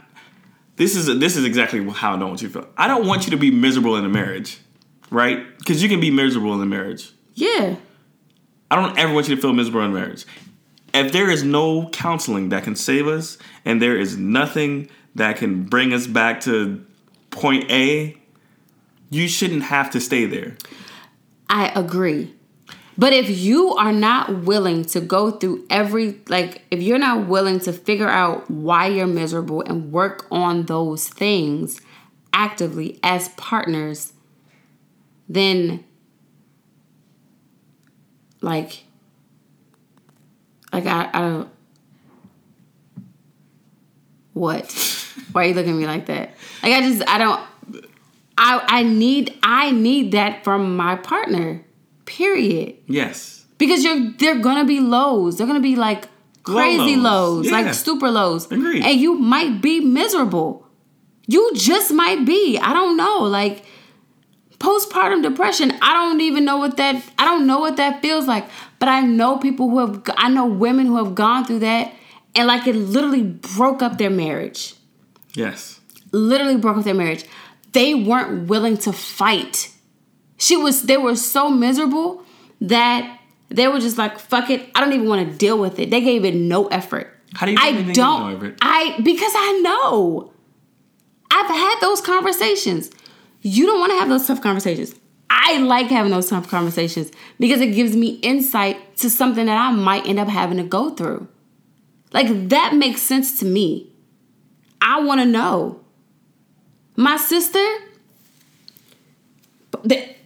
[0.77, 2.69] this is this is exactly how I don't want you to feel.
[2.77, 4.59] I don't want you to be miserable in a marriage,
[5.09, 5.57] right?
[5.57, 7.11] Because you can be miserable in a marriage.
[7.33, 7.75] yeah.
[8.69, 10.25] I don't ever want you to feel miserable in marriage.
[10.93, 15.63] If there is no counseling that can save us, and there is nothing that can
[15.63, 16.85] bring us back to
[17.29, 18.17] point A,
[19.09, 20.57] you shouldn't have to stay there.
[21.49, 22.35] I agree.
[22.97, 27.59] But if you are not willing to go through every, like, if you're not willing
[27.61, 31.79] to figure out why you're miserable and work on those things
[32.33, 34.13] actively as partners,
[35.29, 35.83] then,
[38.41, 38.85] like,
[40.73, 41.49] like I, I don't,
[44.37, 44.71] What?
[45.31, 46.35] Why are you looking at me like that?
[46.61, 47.41] Like I just I don't
[48.37, 51.63] I I need I need that from my partner.
[52.07, 52.75] Period.
[52.87, 53.45] Yes.
[53.59, 55.37] Because you're they're gonna be lows.
[55.37, 56.07] They're gonna be like
[56.43, 57.45] crazy lows.
[57.45, 57.51] lows, Yeah.
[57.61, 58.45] like super lows.
[58.51, 58.83] Agreed.
[58.83, 60.65] And you might be miserable.
[61.27, 62.57] You just might be.
[62.57, 63.19] I don't know.
[63.23, 63.65] Like
[64.59, 68.47] postpartum depression, I don't even know what that I don't know what that feels like.
[68.79, 71.93] But I know people who have I know women who have gone through that
[72.35, 74.75] and like it literally broke up their marriage.
[75.33, 75.79] Yes.
[76.11, 77.25] Literally broke up their marriage.
[77.73, 79.71] They weren't willing to fight.
[80.37, 82.23] She was they were so miserable
[82.61, 83.19] that
[83.49, 85.89] they were just like, fuck it, I don't even want to deal with it.
[85.89, 87.13] They gave it no effort.
[87.33, 88.57] How do you I don't you know of it?
[88.61, 90.33] I because I know.
[91.29, 92.89] I've had those conversations.
[93.41, 94.95] You don't want to have those tough conversations.
[95.29, 99.71] I like having those tough conversations because it gives me insight to something that I
[99.71, 101.27] might end up having to go through.
[102.13, 103.91] Like that makes sense to me.
[104.81, 105.81] I want to know.
[106.95, 107.63] My sister,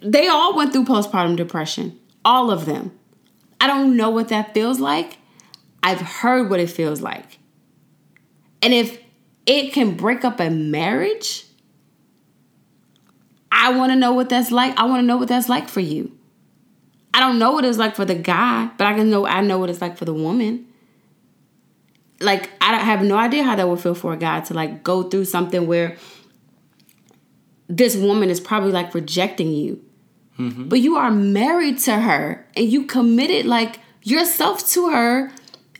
[0.01, 1.99] they all went through postpartum depression.
[2.25, 2.91] All of them.
[3.59, 5.17] I don't know what that feels like.
[5.83, 7.39] I've heard what it feels like.
[8.61, 8.99] And if
[9.45, 11.45] it can break up a marriage,
[13.51, 14.77] I want to know what that's like.
[14.77, 16.17] I want to know what that's like for you.
[17.13, 19.59] I don't know what it's like for the guy, but I can know I know
[19.59, 20.67] what it's like for the woman.
[22.19, 25.03] Like I have no idea how that would feel for a guy to like go
[25.03, 25.97] through something where
[27.67, 29.83] this woman is probably like rejecting you.
[30.39, 30.69] Mm-hmm.
[30.69, 35.31] But you are married to her and you committed like yourself to her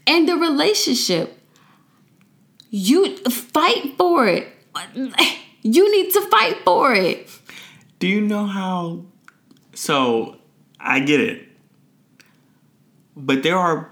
[0.05, 1.37] and the relationship.
[2.69, 4.47] You fight for it.
[5.63, 7.29] You need to fight for it.
[7.99, 9.05] Do you know how?
[9.75, 10.37] So
[10.79, 11.47] I get it,
[13.15, 13.91] but there are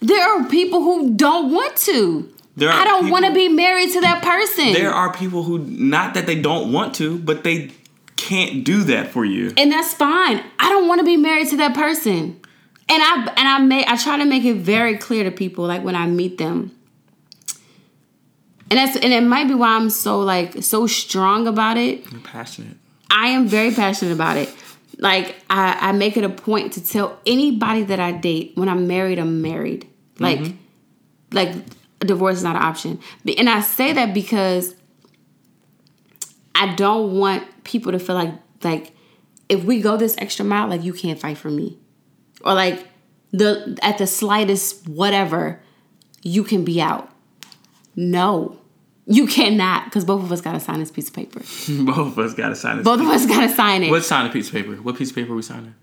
[0.00, 2.32] There are people who don't want to.
[2.58, 4.72] I don't want to be married to that person.
[4.72, 7.70] there are people who not that they don't want to, but they
[8.16, 9.52] can't do that for you.
[9.56, 10.42] and that's fine.
[10.58, 12.40] I don't want to be married to that person.
[12.88, 15.82] And I and I make I try to make it very clear to people like
[15.82, 16.76] when I meet them.
[18.70, 22.10] And that's and it might be why I'm so like so strong about it.
[22.10, 22.76] You're passionate.
[23.10, 24.54] I am very passionate about it.
[24.98, 28.86] Like I, I make it a point to tell anybody that I date when I'm
[28.86, 29.88] married, I'm married.
[30.18, 30.56] Like mm-hmm.
[31.32, 31.54] like
[32.00, 33.00] a divorce is not an option.
[33.38, 34.74] And I say that because
[36.54, 38.92] I don't want people to feel like like
[39.48, 41.78] if we go this extra mile, like you can't fight for me.
[42.42, 42.86] Or like
[43.32, 45.60] the at the slightest whatever,
[46.22, 47.10] you can be out.
[47.96, 48.58] No.
[49.06, 51.40] You cannot, because both of us gotta sign this piece of paper.
[51.40, 52.84] Both of us got to sign it.
[52.84, 53.90] Both of us gotta sign it.
[53.90, 54.76] What sign a piece of paper?
[54.76, 55.74] What piece of paper are we signing?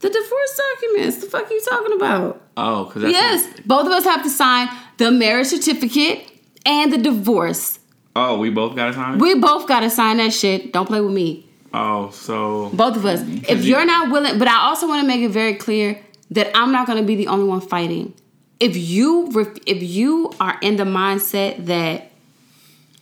[0.00, 1.16] The divorce documents.
[1.18, 2.42] The fuck are you talking about?
[2.58, 4.68] Oh, because that's yes, both of us have to sign
[4.98, 6.30] the marriage certificate
[6.66, 7.78] and the divorce.
[8.16, 9.14] Oh, we both got to sign.
[9.14, 9.20] it?
[9.20, 10.72] We both gotta sign that shit.
[10.72, 11.46] Don't play with me.
[11.74, 13.20] oh, so Both of us.
[13.20, 13.44] Mm-hmm.
[13.48, 16.00] If you- you're not willing, but I also want to make it very clear
[16.30, 18.14] that I'm not gonna be the only one fighting.
[18.58, 22.10] If you ref- if you are in the mindset that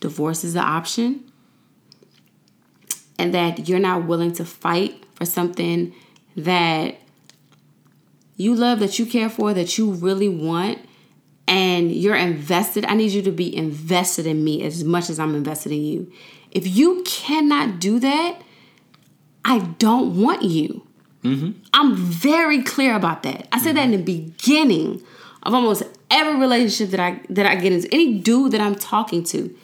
[0.01, 1.23] divorce is the option
[3.17, 5.93] and that you're not willing to fight for something
[6.35, 6.97] that
[8.37, 10.79] you love, that you care for, that you really want,
[11.47, 15.35] and you're invested, I need you to be invested in me as much as I'm
[15.35, 16.11] invested in you.
[16.51, 18.41] If you cannot do that,
[19.43, 20.85] I don't want you.
[21.73, 23.47] I'm very clear about that.
[23.51, 25.01] I said that in the beginning
[25.43, 29.23] of almost every relationship that I that I get into, any dude that I'm talking
[29.25, 29.55] to.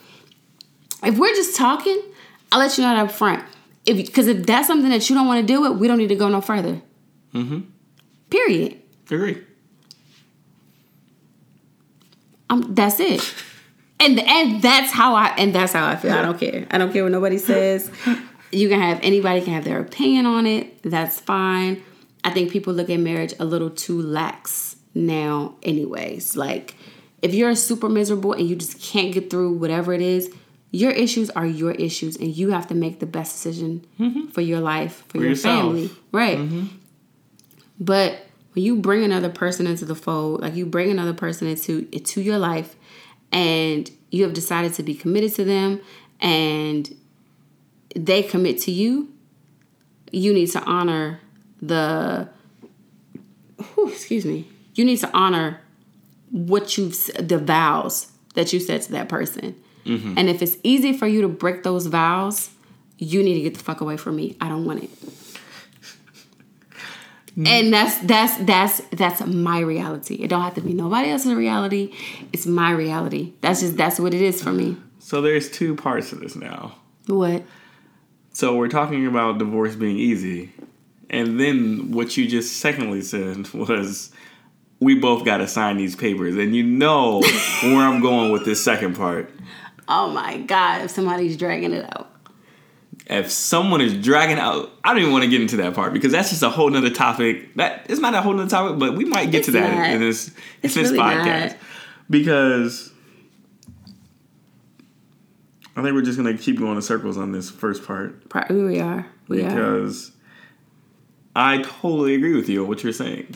[1.04, 2.02] If we're just talking,
[2.52, 3.44] I'll let you know that up front.
[3.86, 6.10] If because if that's something that you don't want to deal with, we don't need
[6.10, 6.82] to go no further.
[7.34, 7.62] Mm-hmm.
[8.30, 8.82] Period.
[9.10, 9.44] agree.
[12.52, 13.34] Um, that's it.
[14.00, 16.12] And and that's how I and that's how I feel.
[16.12, 16.68] I don't care.
[16.70, 17.90] I don't care what nobody says.
[18.52, 20.84] You can have anybody can have their opinion on it.
[20.84, 21.82] That's fine.
[22.24, 26.36] I think people look at marriage a little too lax now, anyways.
[26.36, 26.76] Like
[27.22, 30.34] if you're super miserable and you just can't get through whatever it is,
[30.72, 33.86] your issues are your issues, and you have to make the best decision
[34.34, 35.62] for your life, for, your yourself.
[35.62, 36.38] family, right?
[37.80, 38.20] But
[38.54, 42.22] when you bring another person into the fold, like you bring another person into into
[42.22, 42.76] your life,
[43.32, 45.82] and you have decided to be committed to them,
[46.20, 46.96] and
[47.96, 49.12] they commit to you,
[50.12, 51.20] you need to honor
[51.62, 52.30] the.
[53.74, 54.48] whew, excuse me.
[54.76, 55.62] You need to honor
[56.32, 59.56] what you've the vows that you said to that person.
[59.86, 60.18] Mm-hmm.
[60.18, 62.52] And if it's easy for you to break those vows,
[62.98, 64.38] you need to get the fuck away from me.
[64.40, 64.90] I don't want it.
[67.32, 67.48] Mm-hmm.
[67.48, 70.16] And that's that's that's that's my reality.
[70.16, 71.94] It don't have to be nobody else's reality.
[72.34, 73.34] It's my reality.
[73.40, 74.76] That's just that's what it is for me.
[75.00, 76.76] So there's two parts to this now.
[77.08, 77.44] What?
[78.34, 80.52] So we're talking about divorce being easy.
[81.10, 84.12] And then what you just secondly said was
[84.82, 86.36] we both got to sign these papers.
[86.36, 87.22] And you know
[87.64, 89.34] where I'm going with this second part.
[89.88, 90.84] Oh my god!
[90.84, 92.11] If somebody's dragging it out.
[93.12, 96.12] If someone is dragging out, I don't even want to get into that part because
[96.14, 97.54] that's just a whole nother topic.
[97.56, 99.90] That it's not a whole nother topic, but we might get It's to that not.
[99.92, 100.34] in this in
[100.64, 101.58] It's this really podcast not.
[102.10, 102.92] because
[105.76, 108.80] I think we're just gonna keep going in circles on this first part Pro- We
[108.80, 109.06] are.
[109.28, 109.50] We are.
[109.50, 110.12] because
[111.36, 113.36] I totally agree with you on what you're saying.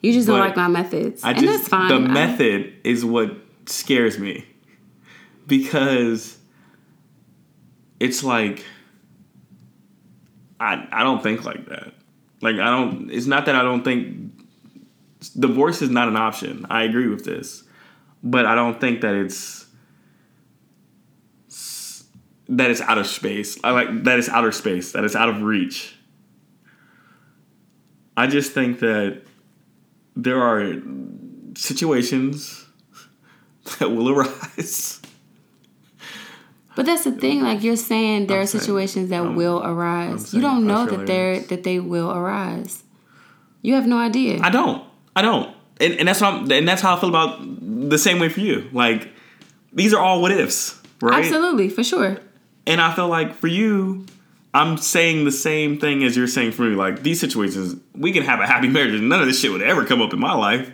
[0.00, 1.88] You just don't like my methods, I and just that's fine.
[1.88, 3.36] the I- method is what
[3.66, 4.44] scares me
[5.46, 6.36] because
[8.00, 8.64] it's like
[10.62, 11.92] I I don't think like that.
[12.40, 13.10] Like I don't.
[13.10, 14.32] It's not that I don't think
[15.38, 16.66] divorce is not an option.
[16.70, 17.64] I agree with this,
[18.22, 19.66] but I don't think that it's
[22.48, 23.58] that it's out of space.
[23.64, 24.92] I like that it's outer space.
[24.92, 25.96] That it's out of reach.
[28.16, 29.22] I just think that
[30.14, 30.74] there are
[31.56, 32.66] situations
[33.78, 35.01] that will arise.
[36.74, 37.42] But that's the thing.
[37.42, 40.32] Like you're saying, there I'm are saying- situations that I'm- will arise.
[40.32, 42.82] You don't know that they're that they will arise.
[43.60, 44.40] You have no idea.
[44.42, 44.82] I don't.
[45.14, 45.54] I don't.
[45.80, 47.40] And, and that's what I'm, and that's how I feel about
[47.90, 48.68] the same way for you.
[48.72, 49.08] Like
[49.72, 51.24] these are all what ifs, right?
[51.24, 52.18] Absolutely, for sure.
[52.66, 54.06] And I feel like for you,
[54.54, 56.74] I'm saying the same thing as you're saying for me.
[56.76, 59.62] Like these situations, we can have a happy marriage, and none of this shit would
[59.62, 60.70] ever come up in my life.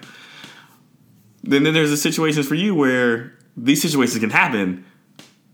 [1.43, 4.85] Then, then there's the situations for you where these situations can happen.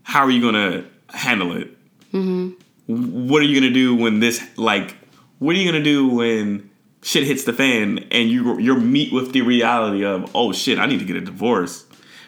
[0.05, 1.75] How are you gonna handle it?
[2.13, 3.27] Mm-hmm.
[3.27, 4.95] What are you gonna do when this like?
[5.39, 6.69] What are you gonna do when
[7.01, 10.85] shit hits the fan and you you're meet with the reality of oh shit, I
[10.85, 11.85] need to get a divorce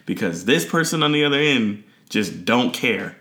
[0.07, 3.15] because this person on the other end just don't care.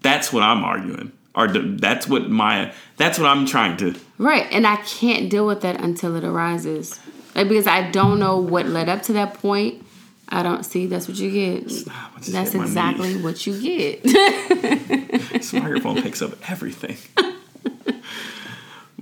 [0.00, 1.12] That's what I'm arguing.
[1.34, 3.94] Or that's what my that's what I'm trying to.
[4.18, 6.98] Right, and I can't deal with that until it arises.
[7.36, 9.86] Like because I don't know what led up to that point.
[10.30, 10.86] I don't see.
[10.86, 11.68] That's what you get.
[11.68, 11.86] Just
[12.32, 12.70] That's hit my knee.
[12.70, 14.04] exactly what you get.
[15.40, 16.98] This microphone picks up everything.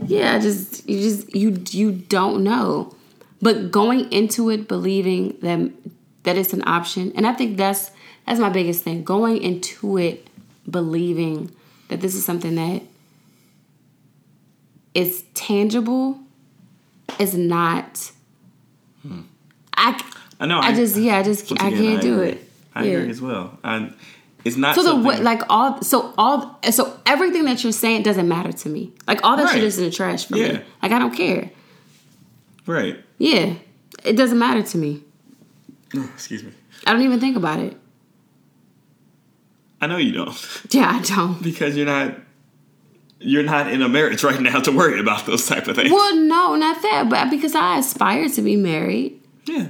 [0.07, 2.95] yeah, just you just you you don't know.
[3.43, 5.71] But going into it believing that
[6.23, 7.91] that it's an option, and I think that's
[8.27, 9.03] that's my biggest thing.
[9.05, 10.29] Going into it
[10.71, 11.51] believing
[11.89, 12.83] that this is something that
[14.95, 16.19] is tangible
[17.19, 18.13] is not.
[19.03, 19.23] Hmm.
[19.75, 20.01] I
[20.41, 20.59] I know.
[20.61, 22.43] I just yeah I just I again, can't do it.
[22.75, 22.93] I yeah.
[22.99, 23.59] agree as well.
[23.65, 23.91] I,
[24.45, 28.29] it's not So the what like all so all so everything that you're saying doesn't
[28.29, 28.93] matter to me.
[29.07, 29.55] Like all that Right.
[29.55, 30.53] shit is in the trash for Yeah.
[30.59, 30.61] me.
[30.83, 31.51] Like I don't care.
[32.67, 32.97] right.
[33.19, 33.55] Yeah,
[34.05, 35.03] it doesn't matter to me.
[35.97, 36.53] Oh, excuse me.
[36.87, 37.77] I don't even think about it.
[39.81, 40.37] I know you don't
[40.71, 41.43] Yeah, I don't.
[41.43, 42.15] because you're not
[43.21, 45.91] you're not in a marriage right now to worry about those type of things.
[45.91, 49.21] Well, no, not that, but because I aspire to be married.
[49.45, 49.69] Yeah,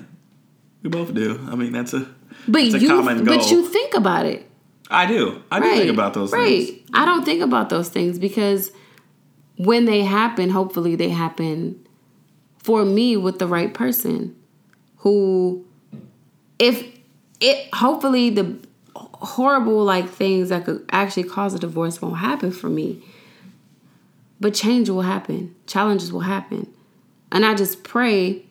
[0.82, 1.40] we both do.
[1.48, 2.08] I mean, that's a
[2.46, 4.48] But It's a you, but you think about it.
[4.90, 5.42] I do.
[5.50, 6.42] I do think about those things.
[6.42, 6.66] right.
[6.66, 6.90] things.
[6.94, 8.72] I don't think about those things because
[9.56, 11.84] when they happen, hopefully they happen
[12.58, 14.36] for me with the right person
[14.98, 15.64] who
[16.58, 16.84] if
[17.40, 18.58] it hopefully the
[18.94, 23.02] horrible like things that could actually cause a divorce won't happen for me
[24.40, 26.72] but change will happen challenges will happen
[27.32, 28.44] and i just pray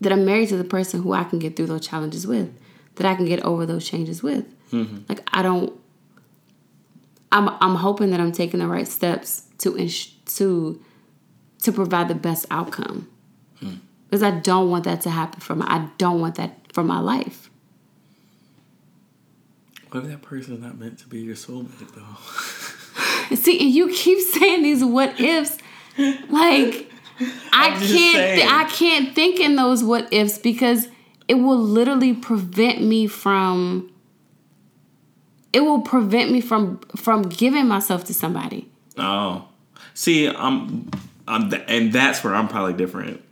[0.00, 2.52] that i'm married to the person who i can get through those challenges with
[2.96, 4.98] that i can get over those changes with mm-hmm.
[5.08, 5.72] like i don't
[7.32, 10.82] i'm i'm hoping that i'm taking the right steps to ins- to
[11.62, 13.08] to provide the best outcome
[13.60, 13.74] hmm.
[14.08, 17.00] because i don't want that to happen for my i don't want that for my
[17.00, 17.50] life
[19.90, 23.36] What if that person is not meant to be your soulmate though?
[23.36, 25.58] See, and you keep saying these what ifs.
[26.28, 26.87] Like
[27.52, 28.48] I can't saying.
[28.48, 30.88] I can't think in those what ifs because
[31.26, 33.92] it will literally prevent me from
[35.52, 38.70] it will prevent me from from giving myself to somebody.
[38.96, 39.48] Oh,
[39.94, 40.90] see, I'm,
[41.26, 43.22] I'm, th- and that's where I'm probably different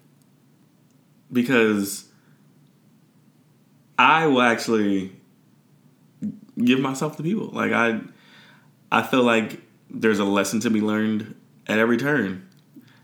[1.32, 2.06] because
[3.98, 5.12] I will actually
[6.62, 7.48] give myself to people.
[7.48, 8.00] Like I,
[8.90, 9.60] I feel like
[9.90, 11.34] there's a lesson to be learned
[11.66, 12.45] at every turn,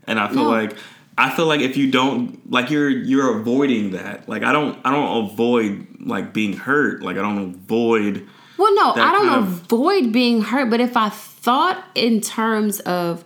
[0.07, 0.49] and I feel No.
[0.49, 0.75] like
[1.17, 4.27] I feel like if you don't like you're you're avoiding that.
[4.27, 7.01] Like I don't I don't avoid like being hurt.
[7.03, 8.27] Like I don't avoid.
[8.57, 12.79] Well, no, I don't kind of- avoid being hurt, but if I thought in terms
[12.81, 13.25] of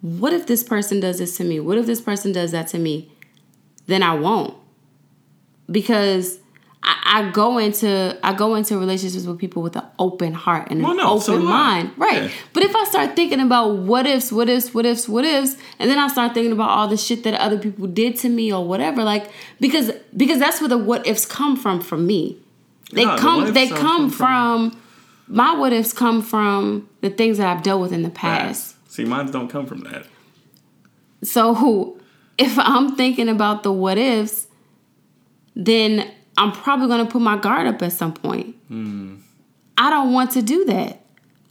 [0.00, 1.60] what if this person does this to me?
[1.60, 3.10] What if this person does that to me?
[3.86, 4.54] Then I won't.
[5.70, 6.38] Because
[6.86, 10.80] I, I go into I go into relationships with people with an open heart and
[10.80, 11.92] an Well, no, open so mind.
[11.96, 12.24] Right.
[12.24, 12.30] Yeah.
[12.52, 15.90] But if I start thinking about what ifs, what ifs, what ifs, what ifs, and
[15.90, 18.66] then I start thinking about all the shit that other people did to me or
[18.66, 19.30] whatever, like
[19.60, 22.38] because because that's where the what ifs come from for me.
[22.92, 24.80] They No, come ifs they come from- from
[25.26, 28.76] my what ifs come from the things that I've dealt with in the past.
[28.92, 30.04] See, mine don't come from that.
[31.22, 31.98] So
[32.38, 34.48] if I'm thinking about the what ifs,
[35.56, 38.56] then I'm probably going to put my guard up at some point.
[39.76, 41.00] I don't want to do that.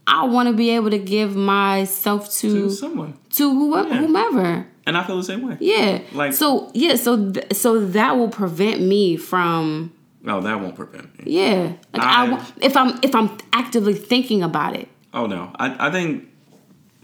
[0.05, 3.17] I want to be able to give myself To to someone.
[3.31, 3.97] to whoever, Yeah.
[4.01, 4.67] whomever.
[4.85, 5.57] And I feel the same way.
[5.61, 5.99] Yeah.
[6.13, 11.17] Like- so yeah, so th- so that will prevent me from No, that won't prevent
[11.25, 11.31] me.
[11.31, 11.73] yeah.
[11.93, 14.89] Like I, I- if I'm if I'm actively thinking about it.
[15.13, 16.27] Oh no, I I think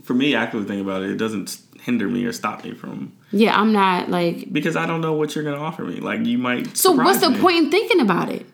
[0.03, 3.59] for me, actively thinking about it, it doesn't hinder me or stop me from Yeah,
[3.59, 5.99] I'm not like because I don't know what you're gonna offer me.
[5.99, 6.75] Like you might.
[6.75, 7.39] So what's the me.
[7.39, 8.45] point in thinking about it?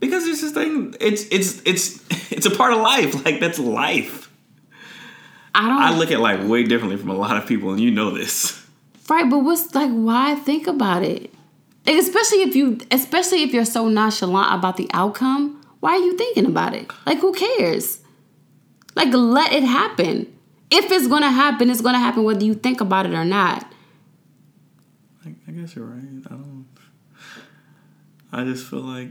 [0.00, 0.94] Because it's this thing.
[1.00, 3.14] It's it's it's it's a part of life.
[3.24, 4.30] Like that's life.
[5.54, 7.90] I don't I look at life way differently from a lot of people, and you
[7.90, 8.60] know this.
[9.08, 11.32] Right, but what's like why think about it?
[11.86, 16.46] Especially if you especially if you're so nonchalant about the outcome, why are you thinking
[16.46, 16.90] about it?
[17.06, 18.00] Like who cares?
[18.96, 20.32] Like let it happen.
[20.70, 23.70] If it's gonna happen, it's gonna happen whether you think about it or not.
[25.54, 26.22] Guess you're right.
[26.26, 26.66] I don't.
[28.32, 29.10] I just feel like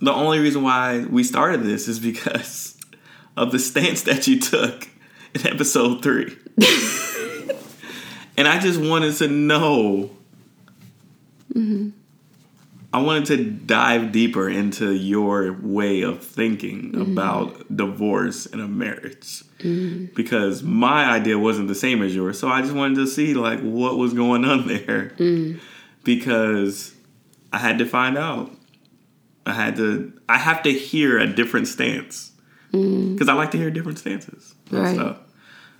[0.00, 2.78] the only reason why we started this is because
[3.36, 4.88] of the stance that you took
[5.34, 6.36] in episode three.
[8.36, 10.10] and I just wanted to know.
[11.52, 11.90] Mm-hmm.
[12.94, 17.12] I wanted to dive deeper into your way of thinking mm-hmm.
[17.12, 20.14] about divorce and a marriage mm-hmm.
[20.14, 22.38] because my idea wasn't the same as yours.
[22.38, 25.58] So I just wanted to see like what was going on there mm-hmm.
[26.04, 26.94] because
[27.52, 28.52] I had to find out.
[29.44, 30.12] I had to.
[30.28, 32.30] I have to hear a different stance
[32.70, 34.54] because I like to hear different stances.
[34.70, 34.94] and Right.
[34.94, 35.18] stuff.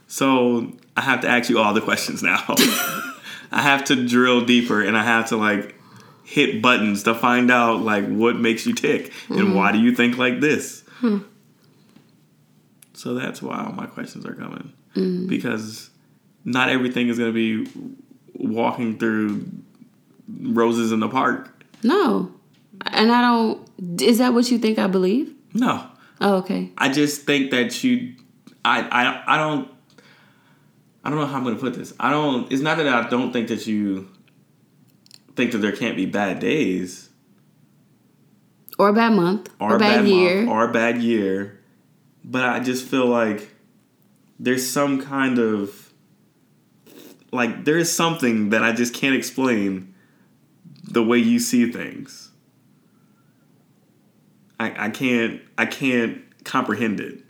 [0.09, 2.45] So I have to ask you all the questions now.
[3.53, 5.77] I have to drill deeper and I have to like
[6.25, 10.17] hit buttons to find out like what makes you tick and why do you think
[10.19, 10.83] like this.
[12.95, 14.73] So that's why all my questions are coming
[15.29, 15.91] because
[16.45, 17.71] not everything is going to be
[18.35, 19.45] walking through
[20.41, 21.51] roses in the park.
[21.83, 22.33] No.
[22.87, 25.35] And I don't is that what you think I believe?
[25.53, 25.87] No,
[26.21, 26.71] Oh, okay.
[26.79, 28.15] I just think that you,
[28.65, 29.69] I, I, I don't,
[31.05, 31.93] I don't know how I'm gonna put this.
[32.01, 32.51] I don't.
[32.51, 34.09] It's not that I don't think that you
[35.37, 37.11] think that there can't be bad days
[38.79, 39.51] Or a bad month.
[39.61, 40.37] Or, a bad, year.
[40.43, 41.61] month or a bad year,
[42.25, 43.51] but I just feel like
[44.39, 45.93] there's some kind of
[47.33, 49.95] like there is something that I just can't explain
[50.85, 52.31] the way you see things.
[54.61, 57.21] I, I can't I can't comprehend it.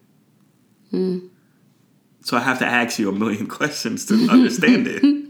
[0.91, 1.19] Hmm.
[2.23, 5.03] So I have to ask you a million questions to understand it.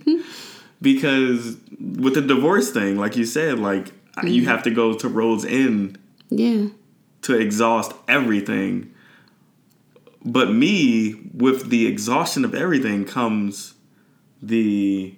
[0.85, 3.89] Because with the divorce thing, like you said, like
[4.23, 4.51] you mm-hmm.
[4.51, 6.67] have to go to road's end yeah.
[7.23, 8.93] to exhaust everything.
[10.23, 13.75] But me, with the exhaustion of everything comes
[14.43, 15.15] the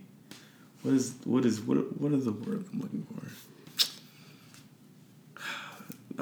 [0.83, 3.21] what is what is what what is the word I'm looking for?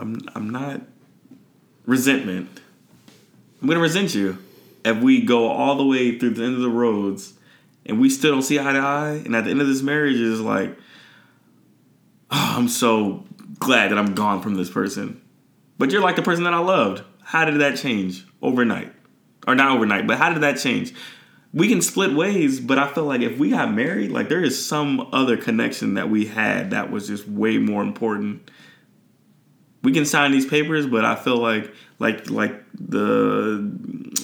[0.00, 0.80] I'm I'm not
[1.84, 2.60] resentment.
[3.60, 4.38] I'm gonna resent you
[4.86, 7.34] if we go all the way through the end of the roads
[7.86, 10.16] and we still don't see eye to eye, and at the end of this marriage
[10.16, 10.76] is like,
[12.30, 13.24] oh, I'm so
[13.58, 15.20] glad that I'm gone from this person.
[15.78, 17.02] But you're like the person that I loved.
[17.22, 18.92] How did that change overnight?
[19.46, 20.94] Or not overnight, but how did that change?
[21.52, 24.64] We can split ways, but I feel like if we got married, like there is
[24.64, 28.50] some other connection that we had that was just way more important.
[29.82, 33.70] We can sign these papers, but I feel like like like the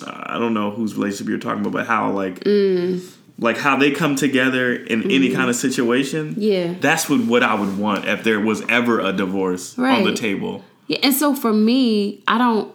[0.06, 3.00] I don't know whose relationship you're talking about, but how like mm.
[3.41, 5.36] Like how they come together in any mm-hmm.
[5.36, 6.34] kind of situation.
[6.36, 6.74] Yeah.
[6.78, 10.62] That's what, what I would want if there was ever a divorce on the table.
[10.86, 12.74] Yeah, and so for me, I don't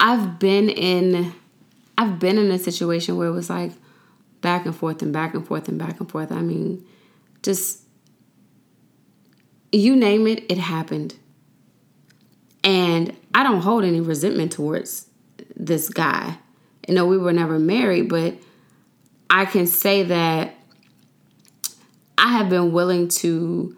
[0.00, 1.34] I've been in
[1.98, 3.72] I've been in a situation where it was like
[4.40, 6.30] back and forth and back and forth and back and forth.
[6.30, 6.84] I mean,
[7.42, 7.80] just
[9.72, 11.14] you name it, it happened.
[12.62, 15.06] And I don't hold any resentment towards
[15.54, 16.38] this guy.
[16.86, 18.34] You know, we were never married, but
[19.28, 20.54] I can say that
[22.18, 23.76] I have been willing to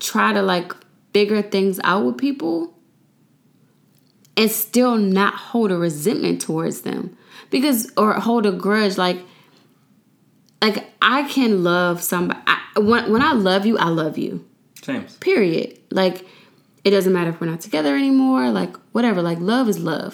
[0.00, 0.72] try to like
[1.12, 2.74] figure things out with people
[4.36, 7.16] and still not hold a resentment towards them
[7.50, 9.18] because or hold a grudge like
[10.62, 14.46] like I can love somebody I, when when I love you I love you
[14.82, 15.04] Same.
[15.20, 16.24] period like
[16.84, 20.12] it doesn't matter if we're not together anymore like whatever like love is love.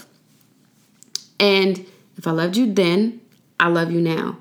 [1.40, 1.84] And
[2.18, 3.20] if I loved you then
[3.58, 4.38] I love you now.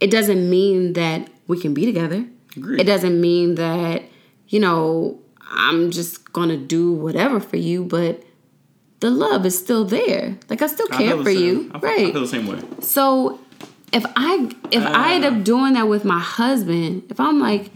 [0.00, 2.24] It doesn't mean that we can be together.
[2.56, 2.80] Agreed.
[2.80, 4.02] it doesn't mean that
[4.48, 5.18] you know
[5.50, 8.22] I'm just gonna do whatever for you but
[9.00, 10.38] the love is still there.
[10.48, 12.06] Like I still care the for same- you I feel, right.
[12.08, 12.60] I feel the same way.
[12.80, 13.40] so
[13.92, 15.28] if I if I end Ah.
[15.30, 17.70] up doing that with my husband, if I'm like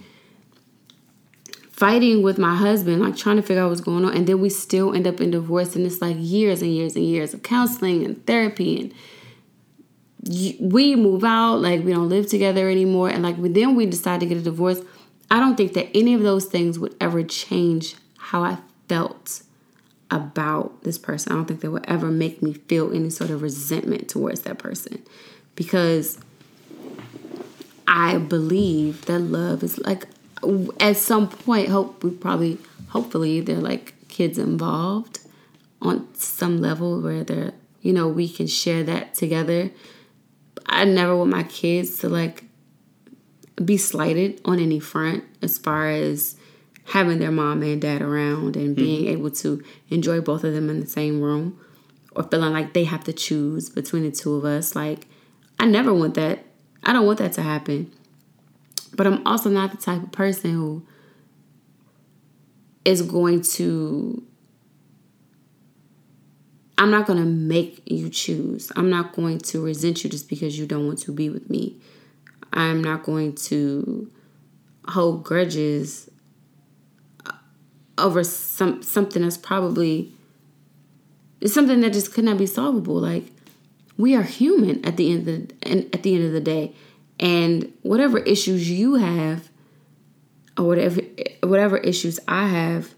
[1.78, 4.48] fighting with my husband, like trying to figure out what's going on, and then we
[4.48, 8.04] still end up in divorce, and it's like years and years and years of counseling
[8.04, 8.92] and therapy, and
[10.60, 14.26] we move out, like we don't live together anymore, and like then we decide to
[14.26, 14.80] get a divorce.
[15.30, 18.58] I don't think that any of those things would ever change how I
[18.88, 19.42] felt
[20.10, 21.30] about this person.
[21.30, 24.58] I don't think they would ever make me feel any sort of resentment towards that
[24.58, 25.04] person
[25.54, 26.18] because
[27.86, 30.08] I believe that love is like
[30.80, 32.58] at some point hope we probably
[32.88, 35.20] hopefully they're like kids involved
[35.80, 39.70] on some level where they're you know we can share that together.
[40.66, 42.44] I never want my kids to like
[43.64, 46.36] be slighted on any front as far as
[46.86, 48.84] having their mom and dad around and mm-hmm.
[48.84, 51.58] being able to enjoy both of them in the same room
[52.14, 54.76] or feeling like they have to choose between the two of us.
[54.76, 55.06] Like
[55.58, 56.44] I never want that.
[56.84, 57.92] I don't want that to happen
[58.98, 60.84] but I'm also not the type of person who
[62.84, 64.22] is going to
[66.76, 68.70] I'm not going to make you choose.
[68.76, 71.80] I'm not going to resent you just because you don't want to be with me.
[72.52, 74.10] I'm not going to
[74.88, 76.10] hold grudges
[77.24, 77.32] uh,
[77.98, 80.12] over some something that's probably
[81.40, 82.94] it's something that just could not be solvable.
[82.96, 83.26] Like
[83.96, 86.74] we are human at the end of the and at the end of the day,
[87.20, 89.48] and whatever issues you have,
[90.56, 91.00] or whatever
[91.42, 92.94] whatever issues I have,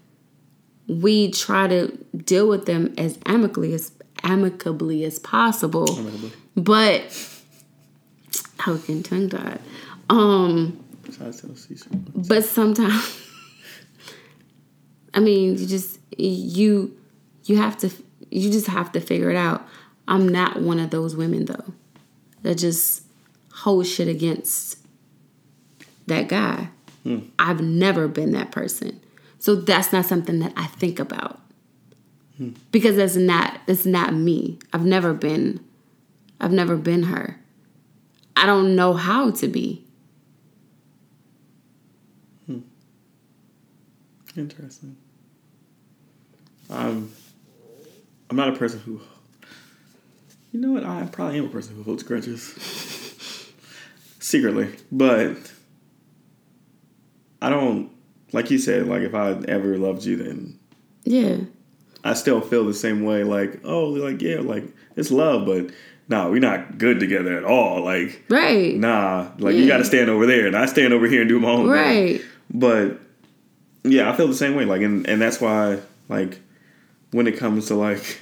[0.87, 3.91] we try to deal with them as amicably as
[4.23, 5.87] amicably as possible.
[6.55, 7.01] But
[8.65, 9.59] I was getting tongue tied.
[10.09, 10.83] Um,
[12.27, 13.19] but sometimes,
[15.13, 16.97] I mean, you just you
[17.45, 17.89] you have to
[18.29, 19.65] you just have to figure it out.
[20.07, 21.73] I'm not one of those women though
[22.43, 23.03] that just
[23.53, 24.77] hold shit against
[26.07, 26.69] that guy.
[27.03, 27.19] Hmm.
[27.39, 28.99] I've never been that person.
[29.39, 31.39] So that's not something that I think about.
[32.37, 32.51] Hmm.
[32.71, 34.59] Because that's not that's not me.
[34.71, 35.59] I've never been
[36.39, 37.39] I've never been her.
[38.35, 39.85] I don't know how to be.
[42.45, 42.59] Hmm.
[44.35, 44.95] Interesting.
[46.69, 47.11] I'm
[48.29, 49.01] I'm not a person who.
[50.51, 50.83] You know what?
[50.83, 52.53] I probably am a person who holds grudges
[54.21, 55.35] secretly, but
[57.41, 57.89] I don't.
[58.33, 60.57] Like you said, like if I ever loved you, then
[61.03, 61.37] Yeah.
[62.03, 63.23] I still feel the same way.
[63.25, 64.63] Like, oh, like yeah, like
[64.95, 65.69] it's love, but
[66.07, 67.83] nah, we're not good together at all.
[67.83, 68.75] Like, Right.
[68.77, 71.39] nah, like you got to stand over there, and I stand over here and do
[71.39, 71.69] my own thing.
[71.71, 72.21] Right.
[72.53, 72.99] But
[73.83, 74.63] yeah, I feel the same way.
[74.65, 76.39] Like, and and that's why, like,
[77.11, 78.21] when it comes to like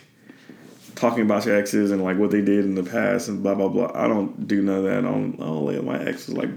[0.99, 3.69] talking about your exes and like what they did in the past and blah blah
[3.69, 4.97] blah, I don't do none of that.
[4.97, 5.37] I don't.
[5.39, 6.49] Oh, like, my ex is like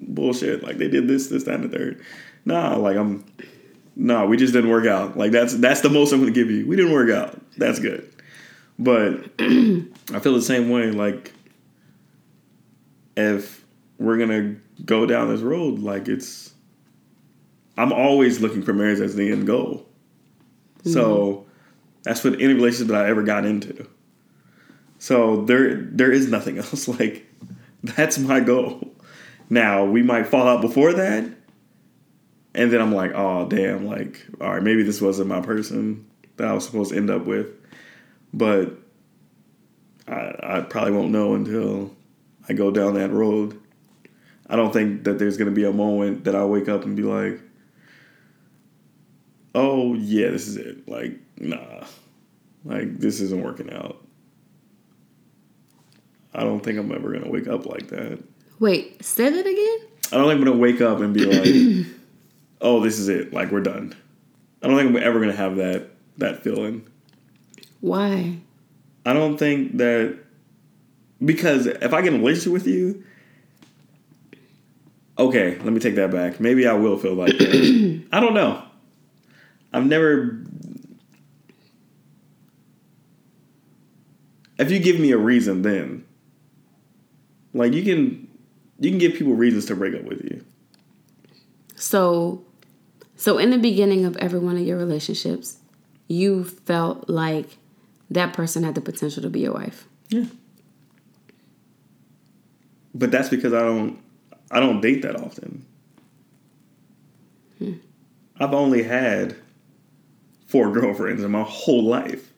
[0.00, 0.62] bullshit.
[0.62, 2.04] Like they did this, this, that, and the third.
[2.44, 3.24] Nah, like I'm.
[3.96, 5.18] Nah, we just didn't work out.
[5.18, 6.66] Like that's that's the most I'm gonna give you.
[6.66, 7.38] We didn't work out.
[7.58, 8.10] That's good.
[8.78, 10.90] But I feel the same way.
[10.90, 11.34] Like
[13.16, 13.62] if
[13.98, 16.54] we're gonna go down this road, like it's
[17.76, 19.86] I'm always looking for marriage as the end goal.
[20.84, 21.49] So mm-hmm.
[22.02, 23.86] That's what any relationship that I ever got into.
[24.98, 26.88] So there there is nothing else.
[26.88, 27.26] Like
[27.82, 28.92] that's my goal.
[29.48, 31.24] Now we might fall out before that.
[32.52, 36.48] And then I'm like, oh damn, like, all right, maybe this wasn't my person that
[36.48, 37.48] I was supposed to end up with.
[38.32, 38.72] But
[40.08, 41.94] I, I probably won't know until
[42.48, 43.60] I go down that road.
[44.48, 47.04] I don't think that there's gonna be a moment that I wake up and be
[47.04, 47.40] like,
[49.54, 51.84] "Oh yeah, this is it." Like, nah,
[52.64, 54.04] like this isn't working out.
[56.32, 58.22] I don't think I'm ever gonna wake up like that.
[58.58, 59.78] Wait, say that again?
[60.12, 61.86] I don't think I'm gonna wake up and be like,
[62.60, 63.94] "Oh, this is it." Like we're done.
[64.62, 65.88] I don't think I'm ever gonna have that
[66.18, 66.86] that feeling.
[67.80, 68.36] Why?
[69.06, 70.18] I don't think that
[71.24, 73.02] because if I get in a relationship with you,
[75.18, 76.40] okay, let me take that back.
[76.40, 78.04] Maybe I will feel like that.
[78.12, 78.62] I don't know.
[79.72, 80.44] I've never.
[84.58, 86.04] if you give me a reason, then
[87.54, 88.28] like you can
[88.78, 90.44] you can give people reasons to break up with you.
[91.74, 92.44] So,
[93.16, 95.58] so in the beginning of every one of your relationships,
[96.08, 97.56] you felt like
[98.10, 99.86] that person had the potential to be your wife.
[100.08, 100.26] Yeah.
[102.94, 103.98] But that's because I don't
[104.50, 105.64] I don't date that often.
[107.58, 107.74] Hmm.
[108.38, 109.36] I've only had
[110.50, 112.32] four girlfriends in my whole life.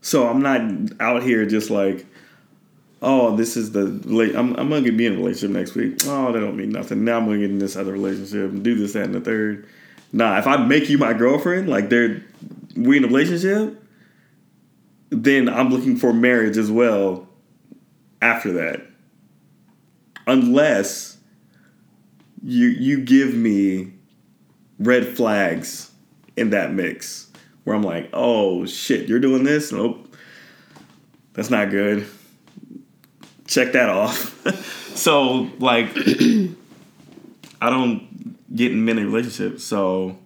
[0.00, 2.06] So I'm not out here just like,
[3.02, 4.34] oh, this is the late.
[4.36, 5.98] I'm, I'm gonna be in a relationship next week.
[6.06, 7.04] Oh, that don't mean nothing.
[7.04, 9.68] Now I'm gonna get in this other relationship and do this, that, and the third.
[10.12, 12.22] Nah, if I make you my girlfriend, like they're
[12.76, 13.82] we in a relationship,
[15.10, 17.26] then I'm looking for marriage as well.
[18.22, 18.82] After that,
[20.26, 21.16] unless
[22.42, 23.92] you you give me
[24.80, 25.92] red flags
[26.36, 27.30] in that mix
[27.64, 29.70] where I'm like, oh shit, you're doing this?
[29.70, 30.12] Nope.
[31.34, 32.06] That's not good.
[33.46, 34.44] Check that off.
[34.96, 35.88] so, like,
[37.60, 40.18] I don't get in many relationships, so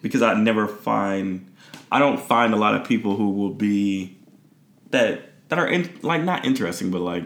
[0.00, 1.44] because I never find
[1.90, 4.16] I don't find a lot of people who will be
[4.90, 7.24] that that are in, like not interesting, but like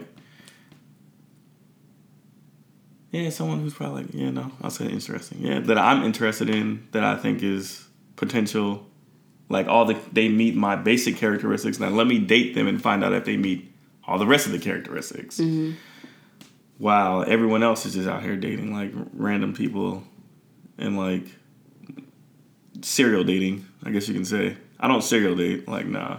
[3.13, 5.37] yeah, someone who's probably like, yeah, no, I'll say interesting.
[5.39, 8.87] Yeah, that I'm interested in that I think is potential.
[9.49, 11.79] Like all the they meet my basic characteristics.
[11.79, 13.71] Now let me date them and find out if they meet
[14.07, 15.37] all the rest of the characteristics.
[15.37, 15.73] Mm-hmm.
[16.79, 20.03] While everyone else is just out here dating like random people
[20.79, 21.27] and like
[22.81, 24.57] serial dating, I guess you can say.
[24.79, 25.67] I don't serial date.
[25.67, 26.17] Like nah.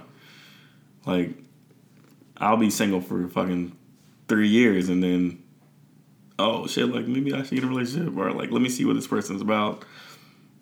[1.07, 1.31] Like
[2.37, 3.77] I'll be single for fucking
[4.29, 5.44] three years and then
[6.39, 8.95] oh shit, like maybe I should get a relationship or like let me see what
[8.95, 9.85] this person's about.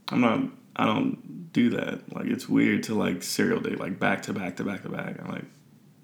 [0.08, 0.40] I'm not
[0.76, 2.14] I don't do that.
[2.14, 5.20] Like it's weird to like serial date like back to back to back to back.
[5.20, 5.44] I'm like,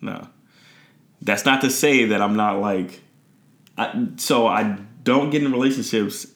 [0.01, 0.29] no.
[1.21, 3.01] That's not to say that I'm not like
[3.77, 6.27] I, so I don't get in relationships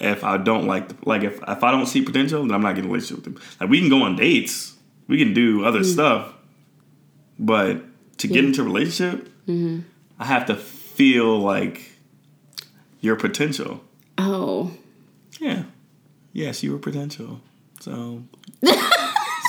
[0.00, 2.90] if I don't like like if if I don't see potential, then I'm not getting
[2.90, 3.42] a relationship with them.
[3.60, 4.74] Like we can go on dates,
[5.08, 5.92] we can do other mm.
[5.92, 6.34] stuff,
[7.38, 7.82] but
[8.18, 8.34] to yeah.
[8.34, 9.80] get into a relationship, mm-hmm.
[10.18, 11.89] I have to feel like
[13.00, 13.82] your potential.
[14.18, 14.72] Oh.
[15.40, 15.64] Yeah.
[16.32, 17.40] Yes, you were potential.
[17.80, 18.22] So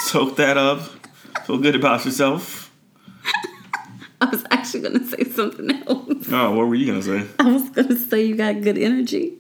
[0.06, 0.82] soak that up.
[1.46, 2.72] Feel good about yourself.
[4.22, 6.28] I was actually gonna say something else.
[6.32, 7.28] Oh, what were you gonna say?
[7.40, 9.34] I was gonna say you got good energy.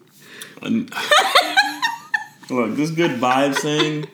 [2.49, 4.07] Look, this good vibes thing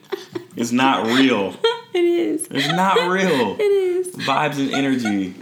[0.55, 1.55] is not real.
[1.93, 2.47] It is.
[2.51, 3.55] It's not real.
[3.59, 4.15] It is.
[4.15, 5.33] Vibes and energy.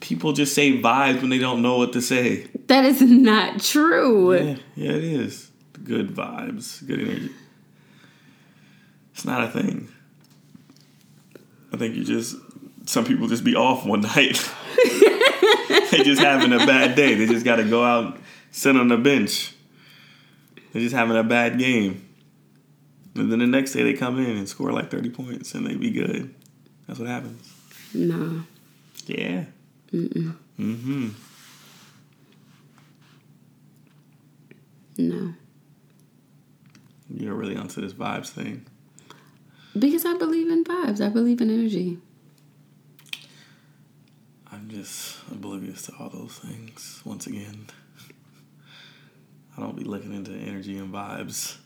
[0.00, 2.46] People just say vibes when they don't know what to say.
[2.66, 4.34] That is not true.
[4.34, 5.50] Yeah, yeah, it is.
[5.84, 7.30] Good vibes, good energy.
[9.12, 9.88] It's not a thing.
[11.72, 12.36] I think you just
[12.86, 14.50] some people just be off one night.
[15.90, 17.14] they just having a bad day.
[17.14, 18.18] They just got to go out,
[18.50, 19.54] sit on the bench.
[20.72, 22.02] They're just having a bad game.
[23.14, 25.74] And then the next day they come in and score like 30 points and they
[25.74, 26.34] be good.
[26.86, 27.52] That's what happens.
[27.94, 28.42] No.
[29.06, 29.44] Yeah.
[29.92, 30.36] Mm-mm.
[30.58, 31.08] Mm-hmm.
[34.98, 35.34] No.
[37.08, 38.66] You're really onto this vibes thing.
[39.78, 41.04] Because I believe in vibes.
[41.04, 41.98] I believe in energy.
[44.50, 47.66] I'm just oblivious to all those things once again.
[49.56, 51.56] I don't be looking into energy and vibes.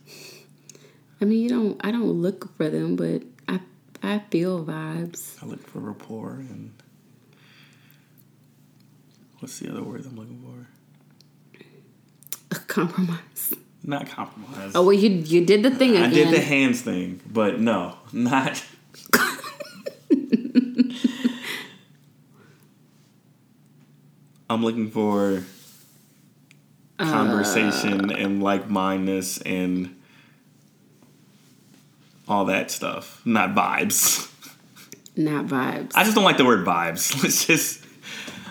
[1.21, 1.81] I mean, you don't.
[1.85, 3.61] I don't look for them, but I
[4.03, 5.43] I feel vibes.
[5.43, 6.73] I look for rapport and
[9.41, 10.80] what's the other word I'm looking for?
[12.71, 13.55] Compromise.
[13.83, 14.73] Not compromise.
[14.75, 16.11] Oh well, you you did the thing again.
[16.11, 18.65] I did the hands thing, but no, not.
[24.49, 25.45] I'm looking for
[26.99, 29.97] conversation uh, and like mindedness and
[32.29, 33.23] all that stuff.
[33.25, 34.29] Not vibes.
[35.17, 35.93] Not vibes.
[35.95, 37.15] I just don't like the word vibes.
[37.23, 37.85] Let's just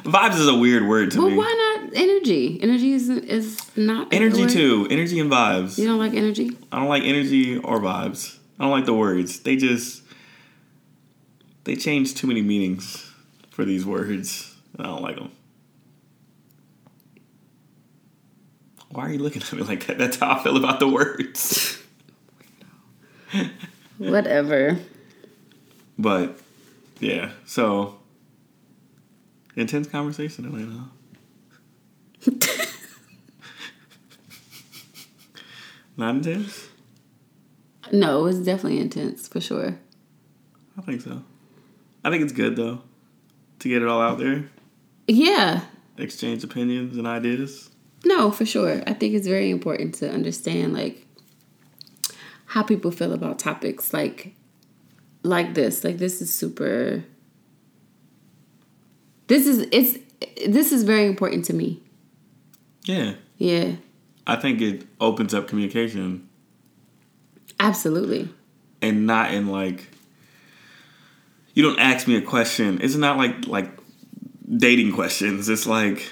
[0.03, 1.37] vibes is a weird word to well, me.
[1.37, 2.59] why not energy?
[2.61, 4.87] Energy is is not energy too.
[4.89, 5.77] Energy and vibes.
[5.77, 6.51] You don't like energy?
[6.71, 8.37] I don't like energy or vibes.
[8.59, 9.39] I don't like the words.
[9.41, 10.03] They just
[11.63, 13.11] they change too many meanings
[13.49, 14.55] for these words.
[14.77, 15.31] I don't like them.
[18.91, 19.97] Why are you looking at me like that?
[19.97, 21.81] That's how I feel about the words.
[23.97, 24.79] Whatever.
[25.97, 26.39] But
[26.99, 27.99] yeah, so
[29.55, 30.89] intense conversation, Atlanta.
[35.97, 36.67] Not intense?
[37.91, 39.77] No, it was definitely intense for sure.
[40.77, 41.23] I think so.
[42.03, 42.81] I think it's good though
[43.59, 44.45] to get it all out there,
[45.07, 45.61] Yeah.
[45.97, 47.69] exchange opinions and ideas.
[48.05, 48.81] No, for sure.
[48.87, 51.05] I think it's very important to understand like
[52.45, 54.33] how people feel about topics like
[55.23, 55.83] like this.
[55.83, 57.03] Like this is super
[59.27, 59.97] This is it's
[60.47, 61.83] this is very important to me.
[62.89, 63.75] Yeah, Yeah.
[64.25, 66.27] I think it opens up communication
[67.59, 68.29] Absolutely.
[68.81, 69.89] and not in like
[71.53, 72.79] you don't ask me a question.
[72.81, 73.69] It's not like like
[74.57, 75.49] dating questions.
[75.49, 76.09] It's like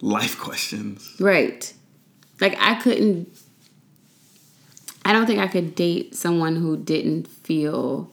[0.00, 1.14] life questions.
[1.20, 1.70] Right.
[2.40, 3.28] Like I couldn't
[5.04, 8.10] I don't think I could date someone who didn't feel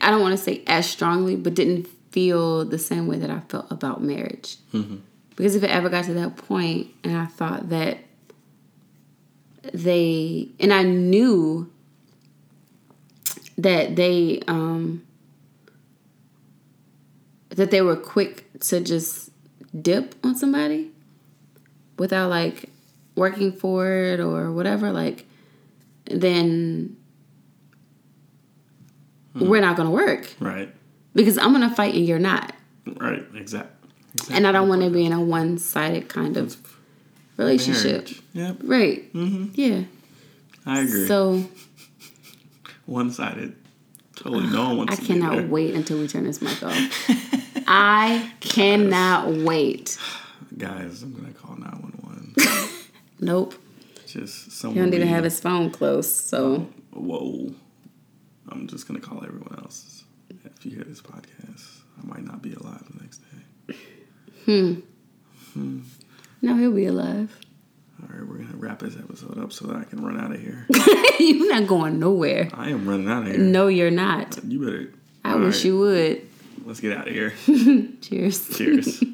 [0.00, 3.40] I don't want to say as strongly, but didn't feel the same way that I
[3.48, 4.56] felt about marriage.
[4.72, 4.96] Mm-hmm.
[5.36, 7.98] Because if it ever got to that point and I thought that
[9.72, 11.70] they and I knew
[13.58, 15.02] that they um
[17.50, 19.30] that they were quick to just
[19.80, 20.90] dip on somebody
[21.98, 22.68] without like
[23.14, 25.26] working for it or whatever like
[26.06, 26.96] then
[29.34, 30.74] we're not going to work Right.
[31.14, 32.54] because I'm going to fight and you're not
[32.84, 33.24] Right.
[33.34, 33.71] Exactly.
[34.30, 36.56] And I don't want to be in a one-sided kind of
[37.36, 38.56] relationship Yep.
[38.62, 39.46] right Mm-hmm.
[39.54, 39.82] yeah
[40.66, 41.06] I agree.
[41.06, 41.44] so
[42.86, 43.54] One sided.
[44.16, 46.76] Totally no one wants I cannot wait until we turn this mic off
[47.66, 49.98] I cannot wait
[50.58, 52.34] Guys, I'm gonna call 911.
[53.20, 53.54] nope
[54.06, 54.84] Just he someone.
[54.84, 57.54] don't even have his phone close so Whoa.
[58.50, 60.04] I'm just gonna call everyone else.
[60.44, 61.64] If you hear this podcast,
[61.98, 63.02] I might not be alive the
[64.46, 64.82] next
[65.54, 65.80] day.
[66.42, 67.36] no he'll be alive
[68.02, 70.40] All right, we're gonna wrap this episode up so that I can run out of
[70.40, 70.66] here.
[71.20, 73.38] you're not going nowhere I am running out of here.
[73.38, 74.92] no you're not You better.
[75.24, 76.28] I wish right, you would
[76.64, 77.32] Let's get out of here.
[78.00, 79.02] cheers Cheers.